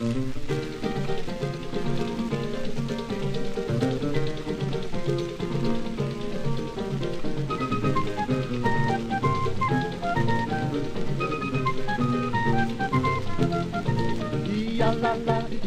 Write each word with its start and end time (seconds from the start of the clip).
e 0.00 0.04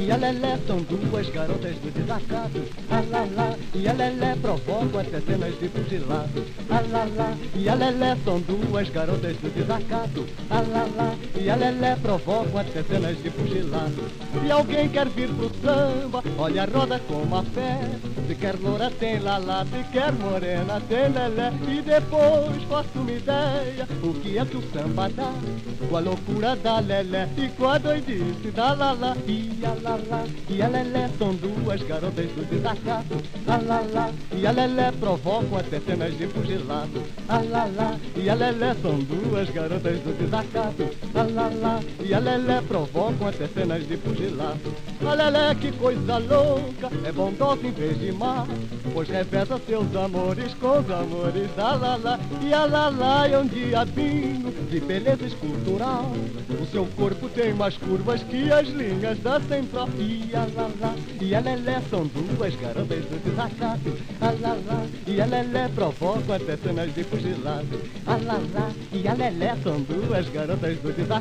a 0.10 0.16
lelé 0.16 0.58
são 0.66 0.78
duas 0.78 1.30
garotas 1.30 1.76
do 1.76 1.92
desacato. 1.92 2.64
A 2.90 3.02
lá 3.02 3.28
lá 3.36 3.58
e 3.76 3.86
a 3.86 3.92
lelé 3.92 4.38
provocam 4.42 5.02
até 5.02 5.20
cenas 5.20 5.60
de 5.60 5.68
fugilado. 5.68 6.46
A 6.70 6.80
lá 6.80 7.06
lá 7.18 7.38
e 7.54 7.68
a 7.68 7.76
lelé 7.76 8.18
são 8.24 8.40
duas 8.40 8.90
garotas 8.90 9.36
do 9.36 9.54
desacato. 9.54 10.26
A 10.50 10.62
lá 10.62 10.88
lá 10.96 11.16
e 11.44 11.50
a 11.50 11.56
lelé 11.56 11.96
provocam 11.96 12.60
até 12.60 12.84
cenas 12.84 13.18
de 13.22 13.30
fugilado. 13.32 14.04
Se 14.32 14.52
alguém 14.52 14.88
quer 14.90 15.10
vir 15.10 15.28
pro 15.30 15.50
samba, 15.62 16.24
olha 16.38 16.64
a 16.64 16.66
roda 16.66 17.00
com 17.08 17.36
a 17.36 17.44
fé. 17.44 17.80
Se 18.28 18.36
quer 18.36 18.56
loura 18.60 18.92
tem 18.92 19.20
lá 19.20 19.38
lá, 19.38 19.66
se 19.66 19.84
quer 19.92 20.12
morena 20.14 20.80
tem 20.88 21.10
lelé. 21.10 21.52
E 21.68 21.82
depois 21.82 22.64
faço 22.70 22.90
uma 22.96 23.12
ideia, 23.12 23.88
o 24.04 24.14
que 24.14 24.38
é 24.38 24.46
que 24.46 24.58
o 24.58 24.62
samba 24.72 25.10
dá? 25.10 25.34
Com 25.90 25.98
a 25.98 26.00
loucura 26.00 26.56
da 26.56 26.80
lelé 26.80 27.28
e 27.38 27.48
com 27.50 27.68
a 27.68 27.78
doidice 27.78 28.52
da 28.54 28.74
lá 28.74 28.92
lá 28.92 29.18
e 29.28 29.60
a 29.66 29.74
lá 29.82 30.00
lá 30.10 30.24
e 30.50 30.62
a 30.62 30.68
lelé 30.68 31.10
são 31.18 31.34
duas 31.34 31.82
garotas 31.82 32.28
do 32.28 32.48
desacato. 32.50 33.18
A 33.48 33.58
lá 33.58 33.84
lá 33.92 34.12
e 34.32 34.46
a 34.46 34.52
lelé 34.52 34.92
provocam 34.92 35.58
até 35.58 35.80
cenas 35.80 36.16
de 36.18 36.28
fugilado. 36.28 37.02
A 37.28 37.40
lá 37.40 37.68
lá 37.76 37.98
e 38.16 38.30
a 38.30 38.34
lelé 38.36 38.76
são 38.82 39.00
duas 39.00 39.50
garotas 39.50 40.00
do 40.00 40.18
desacato. 40.18 40.90
A 41.16 41.31
lá 41.34 41.50
lá 41.62 41.80
e 42.04 42.14
a 42.14 42.20
lelé 42.20 42.62
provocam 42.62 43.28
até 43.28 43.48
cenas 43.48 43.88
de 43.88 43.98
fugilado. 43.98 44.74
A 45.06 45.14
lelé 45.14 45.56
que 45.56 45.72
coisa 45.72 46.18
louca, 46.18 46.90
é 47.06 47.12
bondosa 47.12 47.66
em 47.66 47.72
vez 47.72 48.00
de 48.00 48.12
má, 48.12 48.46
pois 48.94 49.10
reveza 49.10 49.60
seus 49.66 49.96
amores 49.96 50.54
com 50.56 50.80
os 50.80 50.90
amores 50.90 51.56
da 51.56 51.76
lá 51.76 51.96
lá. 51.96 52.20
E 52.42 52.54
a 52.54 52.66
lá 52.66 52.90
lá 52.90 53.28
é 53.28 53.38
um 53.38 53.46
diabinho 53.46 54.52
de 54.70 54.80
beleza 54.80 55.26
escultural. 55.26 56.12
O 56.62 56.66
seu 56.68 56.86
corpo 56.96 57.30
tem 57.30 57.54
mais 57.54 57.78
curvas 57.78 58.22
que 58.24 58.52
as 58.52 58.68
linhas 58.68 59.18
da 59.20 59.40
central. 59.42 59.90
E 59.98 60.30
a 60.36 60.46
lá 60.56 60.70
lá 60.80 60.96
e 61.20 61.36
a 61.36 61.40
lelé 61.40 61.82
são 61.90 62.06
duas 62.08 62.56
garotas 62.56 63.06
do 63.06 63.24
desacato. 63.24 63.98
A 64.20 64.32
lá 64.42 64.58
lá 64.66 64.86
e 65.08 65.22
a 65.22 65.26
lelé 65.26 65.70
provocam 65.74 66.36
até 66.36 66.58
cenas 66.58 66.94
de 66.94 67.04
fugilado. 67.04 67.82
A 68.06 68.16
lá 68.18 68.40
lá 68.54 68.72
e 68.92 69.08
a 69.08 69.14
lelé 69.14 69.56
são 69.64 69.82
duas 69.82 70.30
garotas 70.30 70.78
do 70.80 70.94
desacato. 70.94 71.21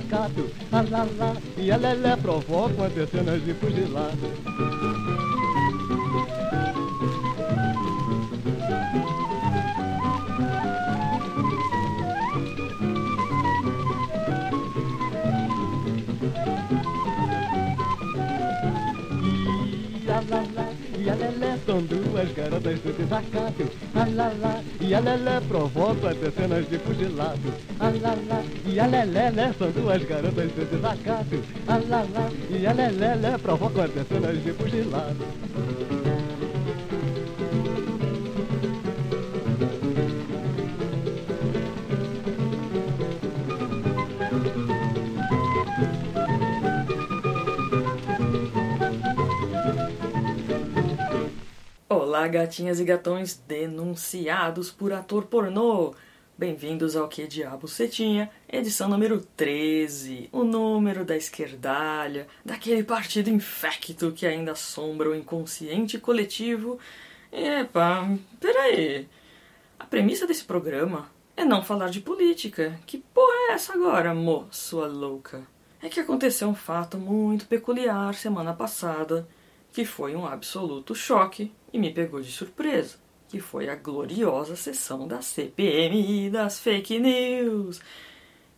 Lá 0.70 1.36
e 1.56 1.70
a 1.70 1.76
lelé 1.76 2.16
provocam 2.16 2.84
até 2.84 3.06
cenas 3.06 3.44
de 3.44 3.54
fugilado. 3.54 4.99
Duas 22.20 22.32
garotas 22.32 22.80
do 22.80 22.92
desacato. 22.92 23.70
A 23.94 24.04
lá 24.14 24.32
lá 24.40 24.62
e 24.80 24.94
a 24.94 25.00
lelé 25.00 25.40
provocam 25.48 26.10
até 26.10 26.30
cenas 26.30 26.68
de 26.68 26.78
fugilado. 26.78 27.54
A 27.78 27.86
lá 27.86 28.16
lá 28.28 28.42
e 28.66 28.80
a 28.80 28.86
lelé 28.86 29.30
lé 29.30 29.52
são 29.58 29.70
duas 29.70 30.02
garotas 30.04 30.52
do 30.52 30.70
desacato. 30.70 31.42
A 31.66 31.76
lá 31.88 32.06
lá 32.12 32.30
e 32.50 32.66
a 32.66 32.72
lelé 32.72 33.14
lé 33.14 33.38
provocam 33.38 33.84
até 33.84 34.04
cenas 34.04 34.42
de 34.42 34.52
fugilado. 34.52 35.99
Olá, 52.10 52.26
gatinhas 52.26 52.80
e 52.80 52.84
gatões 52.84 53.40
denunciados 53.46 54.68
por 54.68 54.92
ator 54.92 55.26
pornô. 55.26 55.94
Bem-vindos 56.36 56.96
ao 56.96 57.06
Que 57.06 57.24
Diabo 57.24 57.68
Cetinha, 57.68 58.28
edição 58.48 58.88
número 58.88 59.20
13, 59.36 60.28
o 60.32 60.42
número 60.42 61.04
da 61.04 61.16
esquerdalha, 61.16 62.26
daquele 62.44 62.82
partido 62.82 63.30
infecto 63.30 64.10
que 64.10 64.26
ainda 64.26 64.50
assombra 64.50 65.08
o 65.08 65.14
inconsciente 65.14 66.00
coletivo. 66.00 66.80
Epa, 67.30 68.18
peraí. 68.40 69.08
A 69.78 69.84
premissa 69.84 70.26
desse 70.26 70.42
programa 70.42 71.08
é 71.36 71.44
não 71.44 71.62
falar 71.62 71.90
de 71.90 72.00
política. 72.00 72.76
Que 72.86 72.98
porra 72.98 73.50
é 73.50 73.52
essa 73.52 73.72
agora, 73.72 74.12
mo, 74.12 74.48
sua 74.50 74.88
louca? 74.88 75.46
É 75.80 75.88
que 75.88 76.00
aconteceu 76.00 76.48
um 76.48 76.56
fato 76.56 76.98
muito 76.98 77.46
peculiar 77.46 78.16
semana 78.16 78.52
passada, 78.52 79.28
que 79.72 79.84
foi 79.84 80.16
um 80.16 80.26
absoluto 80.26 80.94
choque 80.94 81.52
e 81.72 81.78
me 81.78 81.92
pegou 81.92 82.20
de 82.20 82.30
surpresa, 82.30 82.98
que 83.28 83.40
foi 83.40 83.68
a 83.68 83.76
gloriosa 83.76 84.56
sessão 84.56 85.06
da 85.06 85.22
CPMI 85.22 86.30
das 86.30 86.58
fake 86.58 86.98
news. 86.98 87.80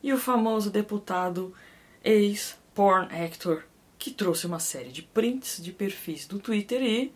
E 0.03 0.13
o 0.13 0.19
famoso 0.19 0.71
deputado 0.71 1.55
ex-porn 2.05 3.09
actor 3.15 3.65
que 3.99 4.11
trouxe 4.11 4.47
uma 4.47 4.59
série 4.59 4.91
de 4.91 5.03
prints 5.03 5.63
de 5.63 5.71
perfis 5.73 6.27
do 6.27 6.41
Twitter 6.41 6.83
e 6.83 7.13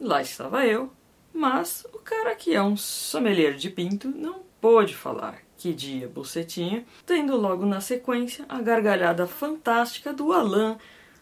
lá 0.00 0.22
estava 0.22 0.64
eu, 0.66 0.90
mas 1.34 1.86
o 1.92 1.98
cara 1.98 2.34
que 2.34 2.54
é 2.54 2.62
um 2.62 2.76
sommelier 2.76 3.54
de 3.54 3.68
pinto 3.68 4.08
não 4.08 4.42
pôde 4.60 4.94
falar. 4.94 5.38
Que 5.58 5.74
dia, 5.74 6.08
bucetinha, 6.08 6.86
tendo 7.04 7.36
logo 7.36 7.66
na 7.66 7.82
sequência 7.82 8.46
a 8.48 8.62
gargalhada 8.62 9.26
fantástica 9.26 10.10
do 10.10 10.32
Alan 10.32 10.78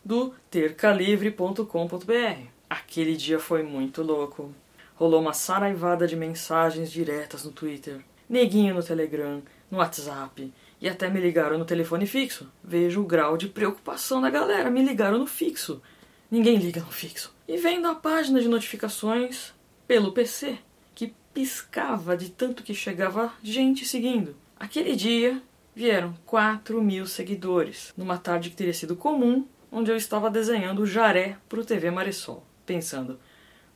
do 0.09 0.33
tercalivre.com.br. 0.51 2.47
Aquele 2.71 3.15
dia 3.15 3.39
foi 3.39 3.63
muito 3.63 4.03
louco. 4.03 4.55
Rolou 4.95 5.21
uma 5.21 5.35
saraivada 5.35 6.07
de 6.07 6.17
mensagens 6.17 6.91
diretas 6.91 7.45
no 7.45 7.53
Twitter, 7.53 8.01
neguinho 8.27 8.75
no 8.75 8.83
Telegram, 8.83 9.43
no 9.71 9.77
WhatsApp 9.77 10.51
e 10.81 10.89
até 10.89 11.11
me 11.11 11.21
ligaram 11.21 11.59
no 11.59 11.67
telefone 11.67 12.07
fixo. 12.07 12.51
Vejo 12.65 13.03
o 13.03 13.07
grau 13.07 13.37
de 13.37 13.49
preocupação 13.49 14.23
da 14.23 14.31
galera, 14.31 14.71
me 14.71 14.83
ligaram 14.83 15.19
no 15.19 15.27
fixo. 15.27 15.83
Ninguém 16.31 16.57
liga 16.57 16.81
no 16.81 16.91
fixo. 16.91 17.37
E 17.47 17.59
vendo 17.59 17.87
a 17.87 17.95
página 17.95 18.41
de 18.41 18.49
notificações 18.49 19.53
pelo 19.87 20.13
PC, 20.13 20.57
que 20.95 21.13
piscava 21.35 22.17
de 22.17 22.31
tanto 22.31 22.63
que 22.63 22.73
chegava 22.73 23.35
gente 23.43 23.85
seguindo. 23.85 24.35
Aquele 24.59 24.97
dia 24.97 25.43
vieram 25.77 26.15
4 26.25 26.83
mil 26.83 27.07
seguidores, 27.07 27.93
numa 27.95 28.17
tarde 28.17 28.49
que 28.49 28.57
teria 28.57 28.73
sido 28.73 28.97
comum 28.97 29.47
onde 29.71 29.91
eu 29.91 29.97
estava 29.97 30.31
desenhando 30.31 30.83
o 30.83 30.87
jaré 30.87 31.37
pro 31.49 31.65
TV 31.65 31.91
Marisol, 31.91 32.45
pensando: 32.67 33.19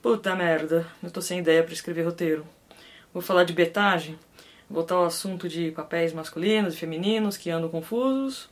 puta 0.00 0.34
merda, 0.34 0.86
eu 1.02 1.10
tô 1.10 1.20
sem 1.20 1.38
ideia 1.38 1.62
para 1.62 1.72
escrever 1.72 2.02
roteiro. 2.02 2.46
Vou 3.12 3.22
falar 3.22 3.44
de 3.44 3.52
betagem, 3.52 4.18
voltar 4.68 4.94
ao 4.94 5.04
assunto 5.04 5.48
de 5.48 5.70
papéis 5.70 6.12
masculinos 6.12 6.74
e 6.74 6.78
femininos 6.78 7.36
que 7.36 7.50
andam 7.50 7.68
confusos. 7.68 8.48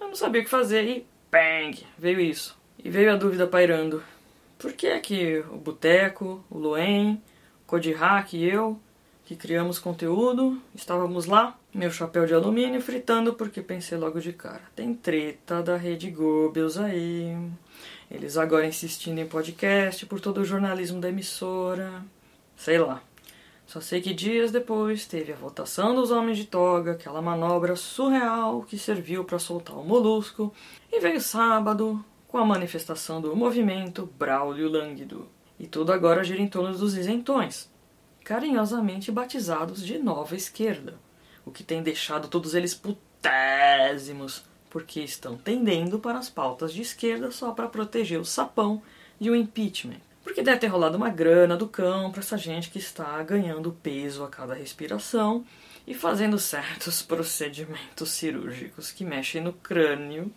Eu 0.00 0.08
não 0.08 0.14
sabia 0.14 0.40
o 0.40 0.44
que 0.44 0.50
fazer 0.50 0.84
e 0.84 1.06
bang, 1.30 1.84
veio 1.98 2.20
isso. 2.20 2.56
E 2.78 2.88
veio 2.88 3.12
a 3.12 3.16
dúvida 3.16 3.46
pairando. 3.46 4.02
Por 4.58 4.72
que 4.72 4.86
é 4.86 5.00
que 5.00 5.44
o 5.50 5.56
Boteco, 5.56 6.44
o 6.48 6.58
Loen, 6.58 7.22
o 7.62 7.66
Kodihak 7.66 8.36
e 8.36 8.48
eu, 8.48 8.80
que 9.24 9.34
criamos 9.34 9.78
conteúdo, 9.78 10.60
estávamos 10.74 11.26
lá 11.26 11.58
meu 11.74 11.90
chapéu 11.90 12.24
de 12.24 12.32
alumínio 12.32 12.80
fritando 12.80 13.34
porque 13.34 13.60
pensei 13.60 13.98
logo 13.98 14.20
de 14.20 14.32
cara. 14.32 14.62
Tem 14.76 14.94
treta 14.94 15.60
da 15.60 15.76
Rede 15.76 16.08
Goebbels 16.08 16.78
aí. 16.78 17.36
Eles 18.08 18.36
agora 18.36 18.64
insistindo 18.64 19.18
em 19.18 19.26
podcast 19.26 20.06
por 20.06 20.20
todo 20.20 20.38
o 20.38 20.44
jornalismo 20.44 21.00
da 21.00 21.08
emissora. 21.08 22.04
Sei 22.56 22.78
lá. 22.78 23.02
Só 23.66 23.80
sei 23.80 24.00
que 24.00 24.14
dias 24.14 24.52
depois 24.52 25.06
teve 25.06 25.32
a 25.32 25.36
votação 25.36 25.94
dos 25.94 26.12
Homens 26.12 26.36
de 26.36 26.44
Toga, 26.44 26.92
aquela 26.92 27.20
manobra 27.20 27.74
surreal 27.74 28.62
que 28.62 28.78
serviu 28.78 29.24
para 29.24 29.38
soltar 29.38 29.76
o 29.76 29.82
molusco, 29.82 30.52
e 30.92 31.00
veio 31.00 31.20
sábado 31.20 32.04
com 32.28 32.38
a 32.38 32.44
manifestação 32.44 33.20
do 33.20 33.34
movimento 33.34 34.08
Braulio 34.18 34.68
Lânguido. 34.68 35.26
E 35.58 35.66
tudo 35.66 35.92
agora 35.92 36.22
gira 36.22 36.42
em 36.42 36.46
torno 36.46 36.76
dos 36.76 36.94
isentões, 36.94 37.70
carinhosamente 38.24 39.12
batizados 39.12 39.84
de 39.84 39.98
Nova 39.98 40.34
Esquerda 40.34 40.98
o 41.44 41.50
que 41.50 41.62
tem 41.62 41.82
deixado 41.82 42.28
todos 42.28 42.54
eles 42.54 42.74
putésimos, 42.74 44.44
porque 44.70 45.00
estão 45.00 45.36
tendendo 45.36 45.98
para 45.98 46.18
as 46.18 46.28
pautas 46.28 46.72
de 46.72 46.82
esquerda 46.82 47.30
só 47.30 47.52
para 47.52 47.68
proteger 47.68 48.18
o 48.18 48.24
sapão 48.24 48.82
de 49.20 49.30
um 49.30 49.36
impeachment. 49.36 50.00
Porque 50.22 50.42
deve 50.42 50.58
ter 50.58 50.68
rolado 50.68 50.96
uma 50.96 51.10
grana 51.10 51.56
do 51.56 51.68
cão 51.68 52.10
para 52.10 52.20
essa 52.20 52.38
gente 52.38 52.70
que 52.70 52.78
está 52.78 53.22
ganhando 53.22 53.76
peso 53.82 54.24
a 54.24 54.28
cada 54.28 54.54
respiração 54.54 55.44
e 55.86 55.94
fazendo 55.94 56.38
certos 56.38 57.02
procedimentos 57.04 58.10
cirúrgicos 58.10 58.90
que 58.90 59.04
mexem 59.04 59.42
no 59.42 59.52
crânio 59.52 60.32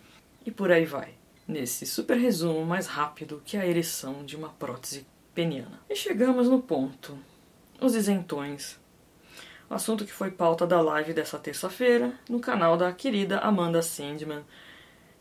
e 0.45 0.51
por 0.51 0.71
aí 0.71 0.85
vai. 0.85 1.13
nesse 1.47 1.85
super 1.85 2.17
resumo 2.17 2.65
mais 2.65 2.87
rápido 2.87 3.41
que 3.45 3.55
a 3.55 3.65
ereção 3.65 4.25
de 4.25 4.35
uma 4.35 4.49
prótese 4.49 5.05
peniana. 5.33 5.79
E 5.89 5.95
chegamos 5.95 6.49
no 6.49 6.61
ponto: 6.61 7.17
os 7.79 7.95
isentões. 7.95 8.79
O 9.69 9.73
assunto 9.73 10.05
que 10.05 10.11
foi 10.11 10.31
pauta 10.31 10.65
da 10.65 10.81
live 10.81 11.13
dessa 11.13 11.37
terça-feira 11.37 12.13
no 12.29 12.39
canal 12.39 12.77
da 12.77 12.91
querida 12.91 13.39
Amanda 13.39 13.81
Sandman. 13.81 14.43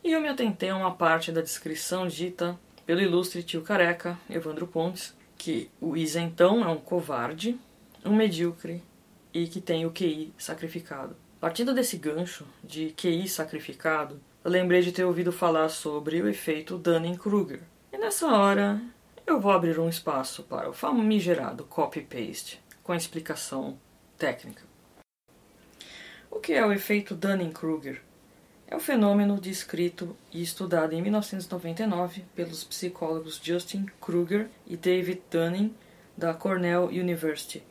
E 0.05 0.13
eu 0.13 0.21
me 0.21 0.29
atentei 0.29 0.71
a 0.71 0.77
uma 0.77 0.95
parte 0.95 1.33
da 1.33 1.41
descrição 1.41 2.07
dita 2.07 2.59
pelo 2.87 3.01
ilustre 3.01 3.43
tio 3.43 3.63
careca 3.63 4.17
Evandro 4.31 4.67
Pontes, 4.67 5.15
que 5.37 5.69
o 5.81 5.97
isentão 5.97 6.65
é 6.65 6.69
um 6.69 6.77
covarde, 6.77 7.59
um 8.05 8.15
medíocre 8.15 8.83
e 9.35 9.49
que 9.49 9.61
tem 9.61 9.85
o 9.85 9.91
QI 9.91 10.33
sacrificado. 10.39 11.17
Partindo 11.41 11.75
desse 11.75 11.97
gancho 11.97 12.47
de 12.63 12.95
QI 12.97 13.29
sacrificado, 13.29 14.21
eu 14.45 14.51
lembrei 14.51 14.81
de 14.81 14.93
ter 14.93 15.05
ouvido 15.05 15.33
falar 15.33 15.69
sobre 15.69 16.23
o 16.23 16.29
efeito 16.29 16.79
Dunning-Kruger. 16.79 17.61
E 17.93 17.99
nessa 17.99 18.29
hora, 18.29 18.81
eu 19.27 19.41
vou 19.41 19.51
abrir 19.51 19.79
um 19.81 19.89
espaço 19.89 20.45
para 20.45 20.71
o 20.71 20.73
famigerado 20.73 21.65
copy-paste 21.65 22.63
com 22.83 22.93
a 22.93 22.97
explicação 22.97 23.77
técnica. 24.17 24.63
O 26.31 26.39
que 26.39 26.53
é 26.53 26.65
o 26.65 26.73
efeito 26.73 27.15
Dunning-Kruger? 27.15 28.01
É 28.69 28.77
o 28.77 28.81
fenômeno 28.81 29.41
descrito 29.41 30.17
e 30.33 30.43
estudado 30.43 30.93
em 30.93 31.03
1999 31.03 32.25
pelos 32.35 32.63
psicólogos 32.63 33.41
Justin 33.43 33.87
Kruger 34.01 34.49
e 34.67 34.77
David 34.77 35.23
Dunning 35.31 35.75
da 36.17 36.33
Cornell 36.33 36.87
University 36.87 37.63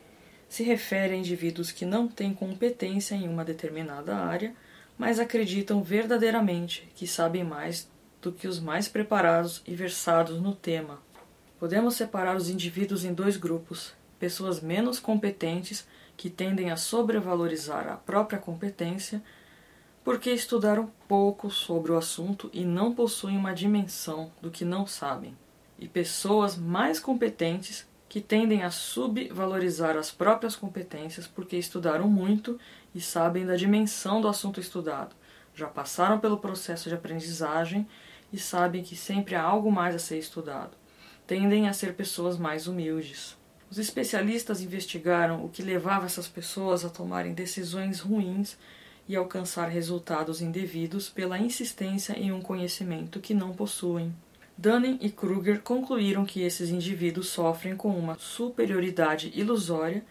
se 0.48 0.62
refere 0.62 1.14
a 1.14 1.16
indivíduos 1.16 1.72
que 1.72 1.84
não 1.84 2.06
têm 2.06 2.32
competência 2.32 3.14
em 3.14 3.28
uma 3.28 3.44
determinada 3.44 4.16
área, 4.16 4.54
mas 4.96 5.18
acreditam 5.18 5.82
verdadeiramente 5.82 6.88
que 6.94 7.06
sabem 7.06 7.44
mais 7.44 7.90
do 8.22 8.30
que 8.32 8.46
os 8.46 8.60
mais 8.60 8.88
preparados 8.88 9.62
e 9.66 9.74
versados 9.74 10.40
no 10.40 10.54
tema. 10.54 11.05
Podemos 11.58 11.94
separar 11.94 12.36
os 12.36 12.50
indivíduos 12.50 13.04
em 13.04 13.14
dois 13.14 13.36
grupos: 13.36 13.94
pessoas 14.18 14.60
menos 14.60 14.98
competentes 14.98 15.86
que 16.16 16.28
tendem 16.28 16.70
a 16.70 16.76
sobrevalorizar 16.76 17.88
a 17.88 17.96
própria 17.96 18.38
competência 18.38 19.22
porque 20.04 20.30
estudaram 20.30 20.88
pouco 21.08 21.50
sobre 21.50 21.90
o 21.90 21.96
assunto 21.96 22.48
e 22.52 22.64
não 22.64 22.94
possuem 22.94 23.36
uma 23.36 23.52
dimensão 23.52 24.30
do 24.40 24.52
que 24.52 24.64
não 24.64 24.86
sabem, 24.86 25.36
e 25.80 25.88
pessoas 25.88 26.56
mais 26.56 27.00
competentes 27.00 27.84
que 28.08 28.20
tendem 28.20 28.62
a 28.62 28.70
subvalorizar 28.70 29.96
as 29.96 30.12
próprias 30.12 30.54
competências 30.54 31.26
porque 31.26 31.56
estudaram 31.56 32.08
muito 32.08 32.56
e 32.94 33.00
sabem 33.00 33.44
da 33.44 33.56
dimensão 33.56 34.20
do 34.20 34.28
assunto 34.28 34.60
estudado, 34.60 35.16
já 35.54 35.66
passaram 35.66 36.20
pelo 36.20 36.38
processo 36.38 36.88
de 36.88 36.94
aprendizagem 36.94 37.84
e 38.32 38.38
sabem 38.38 38.84
que 38.84 38.94
sempre 38.94 39.34
há 39.34 39.42
algo 39.42 39.72
mais 39.72 39.94
a 39.94 39.98
ser 39.98 40.18
estudado. 40.18 40.76
Tendem 41.26 41.68
a 41.68 41.72
ser 41.72 41.94
pessoas 41.94 42.38
mais 42.38 42.68
humildes. 42.68 43.36
Os 43.68 43.78
especialistas 43.78 44.60
investigaram 44.60 45.44
o 45.44 45.48
que 45.48 45.60
levava 45.60 46.06
essas 46.06 46.28
pessoas 46.28 46.84
a 46.84 46.88
tomarem 46.88 47.34
decisões 47.34 47.98
ruins 47.98 48.56
e 49.08 49.16
alcançar 49.16 49.68
resultados 49.68 50.40
indevidos 50.40 51.08
pela 51.08 51.38
insistência 51.38 52.12
em 52.12 52.30
um 52.30 52.40
conhecimento 52.40 53.18
que 53.18 53.34
não 53.34 53.52
possuem. 53.52 54.14
Dunning 54.56 54.98
e 55.02 55.10
Kruger 55.10 55.60
concluíram 55.62 56.24
que 56.24 56.42
esses 56.42 56.70
indivíduos 56.70 57.28
sofrem 57.28 57.76
com 57.76 57.90
uma 57.90 58.16
superioridade 58.18 59.32
ilusória 59.34 60.04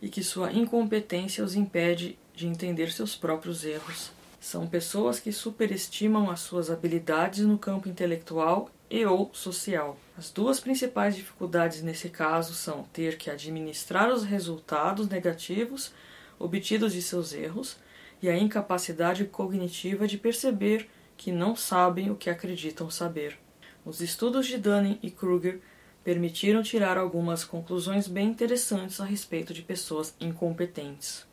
e 0.00 0.08
que 0.08 0.22
sua 0.22 0.50
incompetência 0.50 1.44
os 1.44 1.54
impede 1.54 2.18
de 2.34 2.46
entender 2.46 2.90
seus 2.90 3.14
próprios 3.14 3.64
erros. 3.64 4.10
São 4.40 4.66
pessoas 4.66 5.20
que 5.20 5.30
superestimam 5.30 6.30
as 6.30 6.40
suas 6.40 6.70
habilidades 6.70 7.44
no 7.44 7.56
campo 7.56 7.88
intelectual 7.88 8.70
e 8.94 9.04
ou 9.04 9.28
social. 9.34 9.98
As 10.16 10.30
duas 10.30 10.60
principais 10.60 11.16
dificuldades 11.16 11.82
nesse 11.82 12.08
caso 12.08 12.54
são 12.54 12.84
ter 12.92 13.18
que 13.18 13.28
administrar 13.28 14.08
os 14.08 14.22
resultados 14.22 15.08
negativos 15.08 15.92
obtidos 16.38 16.92
de 16.92 17.02
seus 17.02 17.32
erros 17.32 17.76
e 18.22 18.28
a 18.28 18.38
incapacidade 18.38 19.24
cognitiva 19.24 20.06
de 20.06 20.16
perceber 20.16 20.88
que 21.16 21.32
não 21.32 21.56
sabem 21.56 22.08
o 22.08 22.14
que 22.14 22.30
acreditam 22.30 22.88
saber. 22.88 23.36
Os 23.84 24.00
estudos 24.00 24.46
de 24.46 24.58
Dunning 24.58 25.00
e 25.02 25.10
Kruger 25.10 25.60
permitiram 26.04 26.62
tirar 26.62 26.96
algumas 26.96 27.42
conclusões 27.42 28.06
bem 28.06 28.28
interessantes 28.28 29.00
a 29.00 29.04
respeito 29.04 29.52
de 29.52 29.62
pessoas 29.62 30.14
incompetentes. 30.20 31.26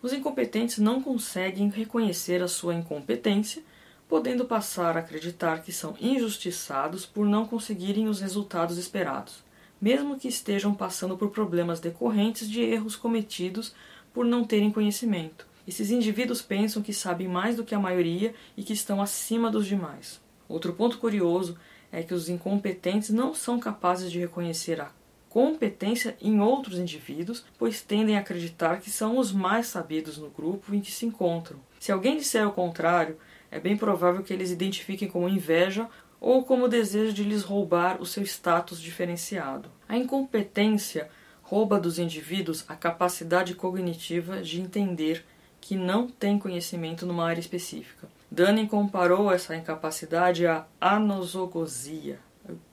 Os 0.00 0.12
incompetentes 0.12 0.78
não 0.78 1.02
conseguem 1.02 1.70
reconhecer 1.70 2.40
a 2.40 2.46
sua 2.46 2.72
incompetência, 2.72 3.64
podendo 4.08 4.44
passar 4.44 4.96
a 4.96 5.00
acreditar 5.00 5.62
que 5.62 5.72
são 5.72 5.96
injustiçados 6.00 7.04
por 7.04 7.26
não 7.26 7.46
conseguirem 7.46 8.08
os 8.08 8.20
resultados 8.20 8.78
esperados, 8.78 9.44
mesmo 9.80 10.18
que 10.18 10.28
estejam 10.28 10.74
passando 10.74 11.16
por 11.16 11.30
problemas 11.30 11.80
decorrentes 11.80 12.48
de 12.48 12.60
erros 12.60 12.96
cometidos 12.96 13.74
por 14.14 14.24
não 14.24 14.44
terem 14.44 14.70
conhecimento. 14.70 15.46
Esses 15.66 15.90
indivíduos 15.90 16.40
pensam 16.40 16.80
que 16.80 16.92
sabem 16.92 17.26
mais 17.26 17.56
do 17.56 17.64
que 17.64 17.74
a 17.74 17.80
maioria 17.80 18.34
e 18.56 18.62
que 18.62 18.72
estão 18.72 19.02
acima 19.02 19.50
dos 19.50 19.66
demais. 19.66 20.20
Outro 20.48 20.72
ponto 20.72 20.98
curioso 20.98 21.58
é 21.90 22.02
que 22.02 22.14
os 22.14 22.28
incompetentes 22.28 23.10
não 23.10 23.34
são 23.34 23.58
capazes 23.58 24.12
de 24.12 24.20
reconhecer 24.20 24.80
a 24.80 24.92
competência 25.28 26.16
em 26.20 26.40
outros 26.40 26.78
indivíduos, 26.78 27.44
pois 27.58 27.82
tendem 27.82 28.16
a 28.16 28.20
acreditar 28.20 28.80
que 28.80 28.90
são 28.90 29.18
os 29.18 29.32
mais 29.32 29.66
sabidos 29.66 30.16
no 30.16 30.30
grupo 30.30 30.74
em 30.74 30.80
que 30.80 30.90
se 30.90 31.04
encontram. 31.04 31.58
Se 31.78 31.92
alguém 31.92 32.16
disser 32.16 32.48
o 32.48 32.52
contrário, 32.52 33.18
é 33.56 33.60
bem 33.60 33.76
provável 33.76 34.22
que 34.22 34.32
eles 34.32 34.50
identifiquem 34.50 35.08
como 35.08 35.28
inveja 35.28 35.88
ou 36.20 36.44
como 36.44 36.68
desejo 36.68 37.12
de 37.12 37.24
lhes 37.24 37.42
roubar 37.42 38.00
o 38.00 38.06
seu 38.06 38.22
status 38.22 38.80
diferenciado. 38.80 39.70
A 39.88 39.96
incompetência 39.96 41.08
rouba 41.42 41.80
dos 41.80 41.98
indivíduos 41.98 42.64
a 42.68 42.76
capacidade 42.76 43.54
cognitiva 43.54 44.42
de 44.42 44.60
entender 44.60 45.24
que 45.58 45.74
não 45.74 46.06
tem 46.06 46.38
conhecimento 46.38 47.06
numa 47.06 47.26
área 47.26 47.40
específica. 47.40 48.08
Dunning 48.30 48.66
comparou 48.66 49.32
essa 49.32 49.56
incapacidade 49.56 50.46
à 50.46 50.66
anosogosia, 50.78 52.20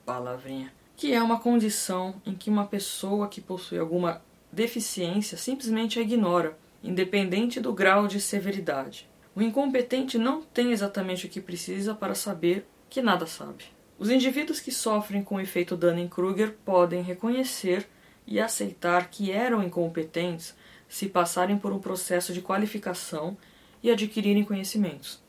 palavrinha, 0.06 0.74
que 0.98 1.14
é 1.14 1.24
uma 1.24 1.40
condição 1.40 2.16
em 2.26 2.36
que 2.36 2.50
uma 2.50 2.66
pessoa 2.66 3.30
que 3.30 3.40
possui 3.40 3.80
alguma 3.80 4.22
deficiência 4.52 5.38
simplesmente 5.38 5.98
a 5.98 6.02
ignora, 6.02 6.58
independente 6.84 7.62
do 7.62 7.72
grau 7.72 8.06
de 8.06 8.20
severidade. 8.20 9.08
O 9.36 9.42
incompetente 9.42 10.18
não 10.18 10.42
tem 10.42 10.72
exatamente 10.72 11.26
o 11.26 11.30
que 11.30 11.42
precisa 11.42 11.96
para 11.96 12.14
saber 12.14 12.68
que 12.90 13.02
nada 13.02 13.26
sabe. 13.26 13.66
Os 13.98 14.10
indivíduos 14.10 14.60
que 14.60 14.72
sofrem 14.72 15.24
com 15.24 15.36
o 15.36 15.40
efeito 15.40 15.76
Dunning-Kruger 15.76 16.56
podem 16.64 17.02
reconhecer 17.02 17.88
e 18.28 18.40
aceitar 18.40 19.10
que 19.10 19.32
eram 19.32 19.64
incompetentes 19.64 20.56
se 20.88 21.08
passarem 21.10 21.58
por 21.58 21.74
um 21.74 21.80
processo 21.80 22.32
de 22.34 22.42
qualificação 22.42 23.36
e 23.82 23.90
adquirirem 23.90 24.44
conhecimentos. 24.44 25.22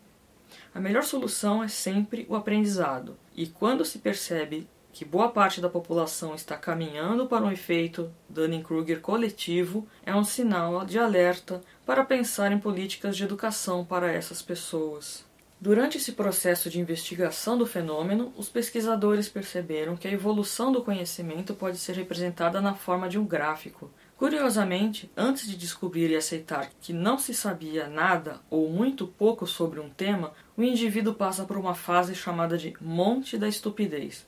A 0.74 0.80
melhor 0.80 1.04
solução 1.04 1.62
é 1.64 1.68
sempre 1.68 2.26
o 2.28 2.36
aprendizado, 2.36 3.16
e 3.34 3.46
quando 3.46 3.84
se 3.84 3.98
percebe 3.98 4.68
que 4.94 5.04
boa 5.04 5.28
parte 5.28 5.60
da 5.60 5.68
população 5.68 6.36
está 6.36 6.56
caminhando 6.56 7.26
para 7.26 7.44
um 7.44 7.50
efeito 7.50 8.10
Dunning-Kruger 8.30 9.00
coletivo, 9.00 9.88
é 10.06 10.14
um 10.14 10.22
sinal 10.22 10.84
de 10.84 11.00
alerta 11.00 11.60
para 11.84 12.04
pensar 12.04 12.52
em 12.52 12.60
políticas 12.60 13.16
de 13.16 13.24
educação 13.24 13.84
para 13.84 14.10
essas 14.10 14.40
pessoas. 14.40 15.26
Durante 15.60 15.98
esse 15.98 16.12
processo 16.12 16.70
de 16.70 16.80
investigação 16.80 17.58
do 17.58 17.66
fenômeno, 17.66 18.32
os 18.36 18.48
pesquisadores 18.48 19.28
perceberam 19.28 19.96
que 19.96 20.06
a 20.06 20.12
evolução 20.12 20.70
do 20.70 20.82
conhecimento 20.82 21.54
pode 21.54 21.76
ser 21.78 21.96
representada 21.96 22.60
na 22.60 22.74
forma 22.74 23.08
de 23.08 23.18
um 23.18 23.26
gráfico, 23.26 23.90
Curiosamente, 24.16 25.10
antes 25.16 25.46
de 25.48 25.56
descobrir 25.56 26.10
e 26.10 26.16
aceitar 26.16 26.70
que 26.80 26.92
não 26.92 27.18
se 27.18 27.34
sabia 27.34 27.88
nada 27.88 28.40
ou 28.48 28.70
muito 28.70 29.08
pouco 29.08 29.44
sobre 29.44 29.80
um 29.80 29.90
tema, 29.90 30.32
o 30.56 30.62
indivíduo 30.62 31.14
passa 31.14 31.44
por 31.44 31.56
uma 31.56 31.74
fase 31.74 32.14
chamada 32.14 32.56
de 32.56 32.72
monte 32.80 33.36
da 33.36 33.48
estupidez, 33.48 34.24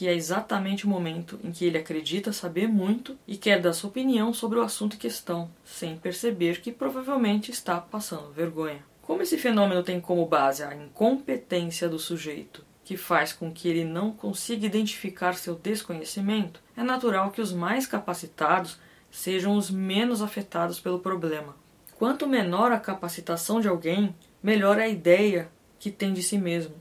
que 0.00 0.08
é 0.08 0.14
exatamente 0.14 0.86
o 0.86 0.88
momento 0.88 1.38
em 1.44 1.52
que 1.52 1.66
ele 1.66 1.76
acredita 1.76 2.32
saber 2.32 2.66
muito 2.66 3.18
e 3.28 3.36
quer 3.36 3.60
dar 3.60 3.74
sua 3.74 3.90
opinião 3.90 4.32
sobre 4.32 4.58
o 4.58 4.62
assunto 4.62 4.96
em 4.96 4.98
questão, 4.98 5.50
sem 5.62 5.94
perceber 5.94 6.62
que 6.62 6.72
provavelmente 6.72 7.50
está 7.50 7.78
passando 7.78 8.32
vergonha. 8.32 8.82
Como 9.02 9.20
esse 9.20 9.36
fenômeno 9.36 9.82
tem 9.82 10.00
como 10.00 10.24
base 10.24 10.62
a 10.62 10.74
incompetência 10.74 11.86
do 11.86 11.98
sujeito, 11.98 12.64
que 12.82 12.96
faz 12.96 13.34
com 13.34 13.52
que 13.52 13.68
ele 13.68 13.84
não 13.84 14.10
consiga 14.10 14.64
identificar 14.64 15.34
seu 15.34 15.54
desconhecimento, 15.54 16.62
é 16.74 16.82
natural 16.82 17.30
que 17.30 17.42
os 17.42 17.52
mais 17.52 17.86
capacitados 17.86 18.78
sejam 19.10 19.54
os 19.54 19.70
menos 19.70 20.22
afetados 20.22 20.80
pelo 20.80 21.00
problema. 21.00 21.54
Quanto 21.98 22.26
menor 22.26 22.72
a 22.72 22.80
capacitação 22.80 23.60
de 23.60 23.68
alguém, 23.68 24.16
melhor 24.42 24.78
a 24.78 24.88
ideia 24.88 25.50
que 25.78 25.90
tem 25.90 26.14
de 26.14 26.22
si 26.22 26.38
mesmo. 26.38 26.74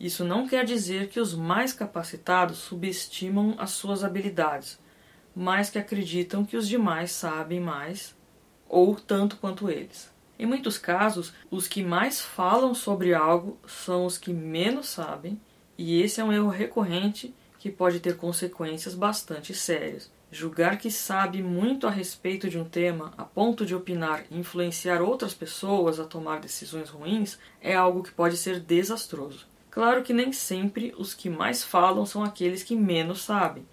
Isso 0.00 0.24
não 0.24 0.46
quer 0.46 0.64
dizer 0.64 1.08
que 1.08 1.18
os 1.18 1.34
mais 1.34 1.72
capacitados 1.72 2.58
subestimam 2.58 3.56
as 3.58 3.70
suas 3.70 4.04
habilidades, 4.04 4.78
mas 5.34 5.70
que 5.70 5.78
acreditam 5.78 6.44
que 6.44 6.56
os 6.56 6.68
demais 6.68 7.10
sabem 7.10 7.58
mais 7.58 8.16
ou 8.68 8.94
tanto 8.94 9.36
quanto 9.38 9.68
eles. 9.68 10.12
Em 10.38 10.46
muitos 10.46 10.78
casos, 10.78 11.32
os 11.50 11.66
que 11.66 11.82
mais 11.82 12.20
falam 12.20 12.72
sobre 12.74 13.12
algo 13.12 13.58
são 13.66 14.06
os 14.06 14.16
que 14.16 14.32
menos 14.32 14.86
sabem, 14.86 15.40
e 15.76 16.00
esse 16.00 16.20
é 16.20 16.24
um 16.24 16.32
erro 16.32 16.48
recorrente 16.48 17.34
que 17.58 17.70
pode 17.70 17.98
ter 17.98 18.16
consequências 18.16 18.94
bastante 18.94 19.52
sérias. 19.52 20.12
Julgar 20.30 20.78
que 20.78 20.92
sabe 20.92 21.42
muito 21.42 21.88
a 21.88 21.90
respeito 21.90 22.48
de 22.48 22.56
um 22.56 22.64
tema 22.64 23.12
a 23.18 23.24
ponto 23.24 23.66
de 23.66 23.74
opinar 23.74 24.24
e 24.30 24.38
influenciar 24.38 25.02
outras 25.02 25.34
pessoas 25.34 25.98
a 25.98 26.04
tomar 26.04 26.38
decisões 26.38 26.88
ruins 26.88 27.36
é 27.60 27.74
algo 27.74 28.04
que 28.04 28.12
pode 28.12 28.36
ser 28.36 28.60
desastroso. 28.60 29.47
Claro 29.78 30.02
que 30.02 30.12
nem 30.12 30.32
sempre 30.32 30.92
os 30.98 31.14
que 31.14 31.30
mais 31.30 31.62
falam 31.62 32.04
são 32.04 32.24
aqueles 32.24 32.64
que 32.64 32.74
menos 32.74 33.22
sabem, 33.22 33.64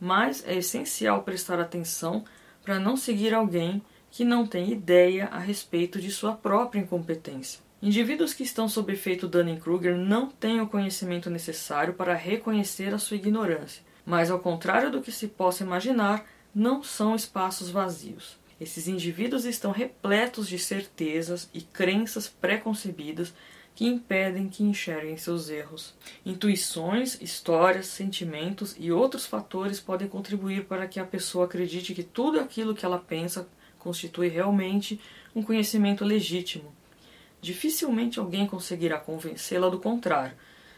mas 0.00 0.42
é 0.46 0.56
essencial 0.56 1.22
prestar 1.22 1.60
atenção 1.60 2.24
para 2.62 2.80
não 2.80 2.96
seguir 2.96 3.34
alguém 3.34 3.82
que 4.10 4.24
não 4.24 4.46
tem 4.46 4.72
ideia 4.72 5.26
a 5.26 5.38
respeito 5.38 6.00
de 6.00 6.10
sua 6.10 6.32
própria 6.32 6.80
incompetência. 6.80 7.60
Indivíduos 7.82 8.32
que 8.32 8.42
estão 8.42 8.70
sob 8.70 8.90
efeito 8.90 9.28
Dunning-Kruger 9.28 9.98
não 9.98 10.30
têm 10.30 10.62
o 10.62 10.66
conhecimento 10.66 11.28
necessário 11.28 11.92
para 11.92 12.14
reconhecer 12.14 12.94
a 12.94 12.98
sua 12.98 13.18
ignorância, 13.18 13.82
mas, 14.06 14.30
ao 14.30 14.38
contrário 14.38 14.90
do 14.90 15.02
que 15.02 15.12
se 15.12 15.28
possa 15.28 15.62
imaginar, 15.62 16.24
não 16.54 16.82
são 16.82 17.14
espaços 17.14 17.68
vazios. 17.68 18.40
Esses 18.58 18.88
indivíduos 18.88 19.44
estão 19.44 19.72
repletos 19.72 20.48
de 20.48 20.58
certezas 20.58 21.50
e 21.52 21.60
crenças 21.60 22.28
preconcebidas 22.28 23.34
que 23.80 23.86
impedem 23.86 24.46
que 24.46 24.62
enxerguem 24.62 25.16
seus 25.16 25.48
erros. 25.48 25.94
Intuições, 26.26 27.18
histórias, 27.22 27.86
sentimentos 27.86 28.76
e 28.78 28.92
outros 28.92 29.24
fatores 29.24 29.80
podem 29.80 30.06
contribuir 30.06 30.66
para 30.66 30.86
que 30.86 31.00
a 31.00 31.04
pessoa 31.06 31.46
acredite 31.46 31.94
que 31.94 32.02
tudo 32.02 32.38
aquilo 32.38 32.74
que 32.74 32.84
ela 32.84 32.98
pensa 32.98 33.48
constitui 33.78 34.28
realmente 34.28 35.00
um 35.34 35.42
conhecimento 35.42 36.04
legítimo. 36.04 36.70
Dificilmente 37.40 38.18
alguém 38.18 38.46
conseguirá 38.46 38.98
convencê-la 38.98 39.70
do 39.70 39.80
contrário, 39.80 40.36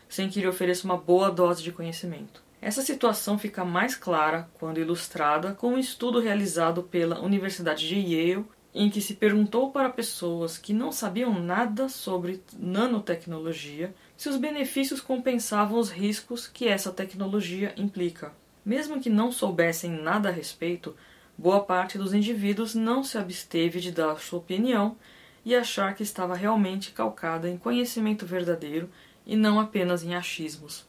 sem 0.09 0.29
que 0.29 0.41
lhe 0.41 0.47
ofereça 0.47 0.85
uma 0.85 0.97
boa 0.97 1.29
dose 1.29 1.61
de 1.61 1.73
conhecimento. 1.73 2.41
Essa 2.61 2.83
situação 2.83 3.37
fica 3.37 3.65
mais 3.65 3.97
clara 3.97 4.49
quando 4.55 4.79
ilustrada 4.79 5.55
com 5.55 5.71
um 5.71 5.79
estudo 5.79 6.21
realizado 6.21 6.85
pela 6.85 7.19
Universidade 7.19 7.89
de 7.89 7.97
Yale, 7.97 8.47
em 8.75 8.89
que 8.89 9.01
se 9.01 9.15
perguntou 9.15 9.71
para 9.71 9.91
pessoas 9.91 10.57
que 10.57 10.73
não 10.73 10.91
sabiam 10.91 11.39
nada 11.39 11.89
sobre 11.89 12.43
nanotecnologia 12.59 13.95
se 14.17 14.29
os 14.29 14.37
benefícios 14.37 15.01
compensavam 15.01 15.79
os 15.79 15.91
riscos 15.91 16.47
que 16.47 16.67
essa 16.67 16.91
tecnologia 16.91 17.75
implica. 17.77 18.33
Mesmo 18.65 19.01
que 19.01 19.11
não 19.11 19.31
soubessem 19.31 19.91
nada 19.91 20.29
a 20.29 20.33
respeito, 20.33 20.97
boa 21.37 21.61
parte 21.61 21.99
dos 21.99 22.15
indivíduos 22.15 22.75
não 22.75 23.05
se 23.05 23.19
absteve 23.19 23.81
de 23.81 23.91
dar 23.91 24.19
sua 24.21 24.39
opinião 24.39 24.97
e 25.45 25.55
achar 25.55 25.95
que 25.95 26.03
estava 26.03 26.35
realmente 26.35 26.93
calcada 26.93 27.51
em 27.51 27.59
conhecimento 27.59 28.25
verdadeiro 28.25 28.89
e 29.27 29.37
não 29.37 29.61
apenas 29.61 30.03
em 30.03 30.15
achismos. 30.15 30.87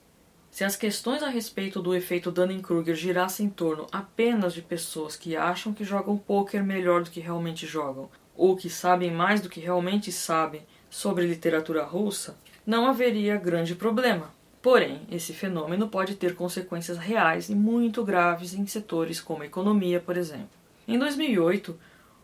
Se 0.53 0.63
as 0.63 0.75
questões 0.75 1.23
a 1.23 1.29
respeito 1.29 1.81
do 1.81 1.95
efeito 1.95 2.29
Dunning-Kruger 2.29 2.93
girassem 2.93 3.47
em 3.47 3.49
torno 3.49 3.87
apenas 3.91 4.53
de 4.53 4.61
pessoas 4.61 5.15
que 5.15 5.35
acham 5.35 5.73
que 5.73 5.83
jogam 5.83 6.15
poker 6.15 6.63
melhor 6.63 7.01
do 7.01 7.09
que 7.09 7.19
realmente 7.19 7.65
jogam, 7.65 8.07
ou 8.35 8.55
que 8.55 8.69
sabem 8.69 9.09
mais 9.09 9.41
do 9.41 9.49
que 9.49 9.59
realmente 9.59 10.11
sabem 10.11 10.61
sobre 10.91 11.25
literatura 11.25 11.83
russa, 11.83 12.37
não 12.67 12.85
haveria 12.85 13.35
grande 13.35 13.73
problema. 13.73 14.31
Porém, 14.61 15.01
esse 15.11 15.33
fenômeno 15.33 15.87
pode 15.87 16.13
ter 16.13 16.35
consequências 16.35 16.99
reais 16.99 17.49
e 17.49 17.55
muito 17.55 18.03
graves 18.03 18.53
em 18.53 18.67
setores 18.67 19.19
como 19.19 19.41
a 19.41 19.47
economia, 19.47 19.99
por 19.99 20.15
exemplo. 20.15 20.51
Em 20.87 20.99
2008, 20.99 21.75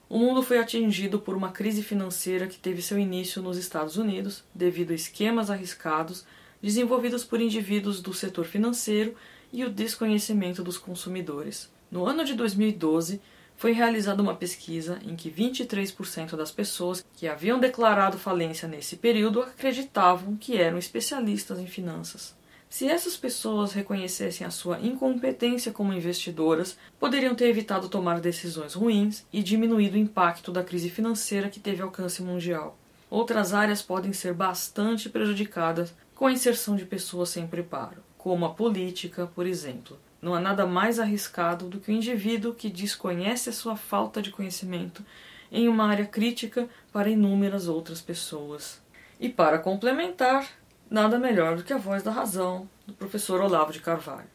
o 0.07 0.19
mundo 0.19 0.43
foi 0.43 0.59
atingido 0.59 1.17
por 1.17 1.35
uma 1.35 1.51
crise 1.51 1.81
financeira 1.81 2.45
que 2.45 2.59
teve 2.59 2.83
seu 2.83 2.99
início 2.99 3.41
nos 3.41 3.57
Estados 3.57 3.97
Unidos 3.97 4.43
devido 4.53 4.91
a 4.91 4.95
esquemas 4.95 5.49
arriscados 5.49 6.27
desenvolvidos 6.61 7.23
por 7.23 7.41
indivíduos 7.41 8.01
do 8.01 8.13
setor 8.13 8.45
financeiro 8.45 9.15
e 9.51 9.63
o 9.63 9.69
desconhecimento 9.69 10.63
dos 10.63 10.77
consumidores. 10.77 11.71
No 11.91 12.05
ano 12.05 12.23
de 12.23 12.33
2012, 12.35 13.21
foi 13.59 13.73
realizada 13.73 14.21
uma 14.21 14.35
pesquisa 14.35 14.99
em 15.03 15.15
que 15.15 15.29
23% 15.29 16.37
das 16.37 16.49
pessoas 16.49 17.05
que 17.17 17.27
haviam 17.27 17.59
declarado 17.59 18.17
falência 18.17 18.69
nesse 18.69 18.95
período 18.95 19.41
acreditavam 19.41 20.37
que 20.37 20.55
eram 20.55 20.77
especialistas 20.77 21.59
em 21.59 21.67
finanças. 21.67 22.37
Se 22.69 22.87
essas 22.87 23.17
pessoas 23.17 23.73
reconhecessem 23.73 24.45
a 24.45 24.51
sua 24.51 24.79
incompetência 24.79 25.71
como 25.71 25.91
investidoras, 25.91 26.77
poderiam 26.99 27.33
ter 27.33 27.49
evitado 27.49 27.89
tomar 27.89 28.21
decisões 28.21 28.75
ruins 28.75 29.25
e 29.33 29.41
diminuído 29.41 29.95
o 29.95 29.99
impacto 29.99 30.51
da 30.51 30.63
crise 30.63 30.89
financeira 30.89 31.49
que 31.49 31.59
teve 31.59 31.81
alcance 31.81 32.21
mundial. 32.21 32.77
Outras 33.09 33.55
áreas 33.55 33.81
podem 33.81 34.13
ser 34.13 34.35
bastante 34.35 35.09
prejudicadas 35.09 35.93
com 36.19 36.25
a 36.25 36.33
inserção 36.33 36.75
de 36.75 36.83
pessoas 36.83 37.29
sem 37.29 37.47
preparo, 37.47 38.03
como 38.17 38.45
a 38.45 38.49
política, 38.49 39.25
por 39.25 39.45
exemplo. 39.45 39.97
Não 40.21 40.33
há 40.33 40.41
nada 40.41 40.67
mais 40.67 40.99
arriscado 40.99 41.69
do 41.69 41.79
que 41.79 41.89
o 41.89 41.93
indivíduo 41.93 42.53
que 42.53 42.69
desconhece 42.69 43.49
a 43.49 43.53
sua 43.53 43.77
falta 43.77 44.21
de 44.21 44.29
conhecimento 44.29 45.01
em 45.49 45.69
uma 45.69 45.87
área 45.87 46.05
crítica 46.05 46.67
para 46.91 47.09
inúmeras 47.09 47.69
outras 47.69 48.01
pessoas. 48.01 48.81
E 49.17 49.29
para 49.29 49.59
complementar, 49.59 50.45
nada 50.91 51.17
melhor 51.17 51.55
do 51.55 51.63
que 51.63 51.71
a 51.71 51.77
voz 51.77 52.03
da 52.03 52.11
razão 52.11 52.69
do 52.85 52.93
professor 52.93 53.39
Olavo 53.39 53.71
de 53.71 53.79
Carvalho. 53.79 54.27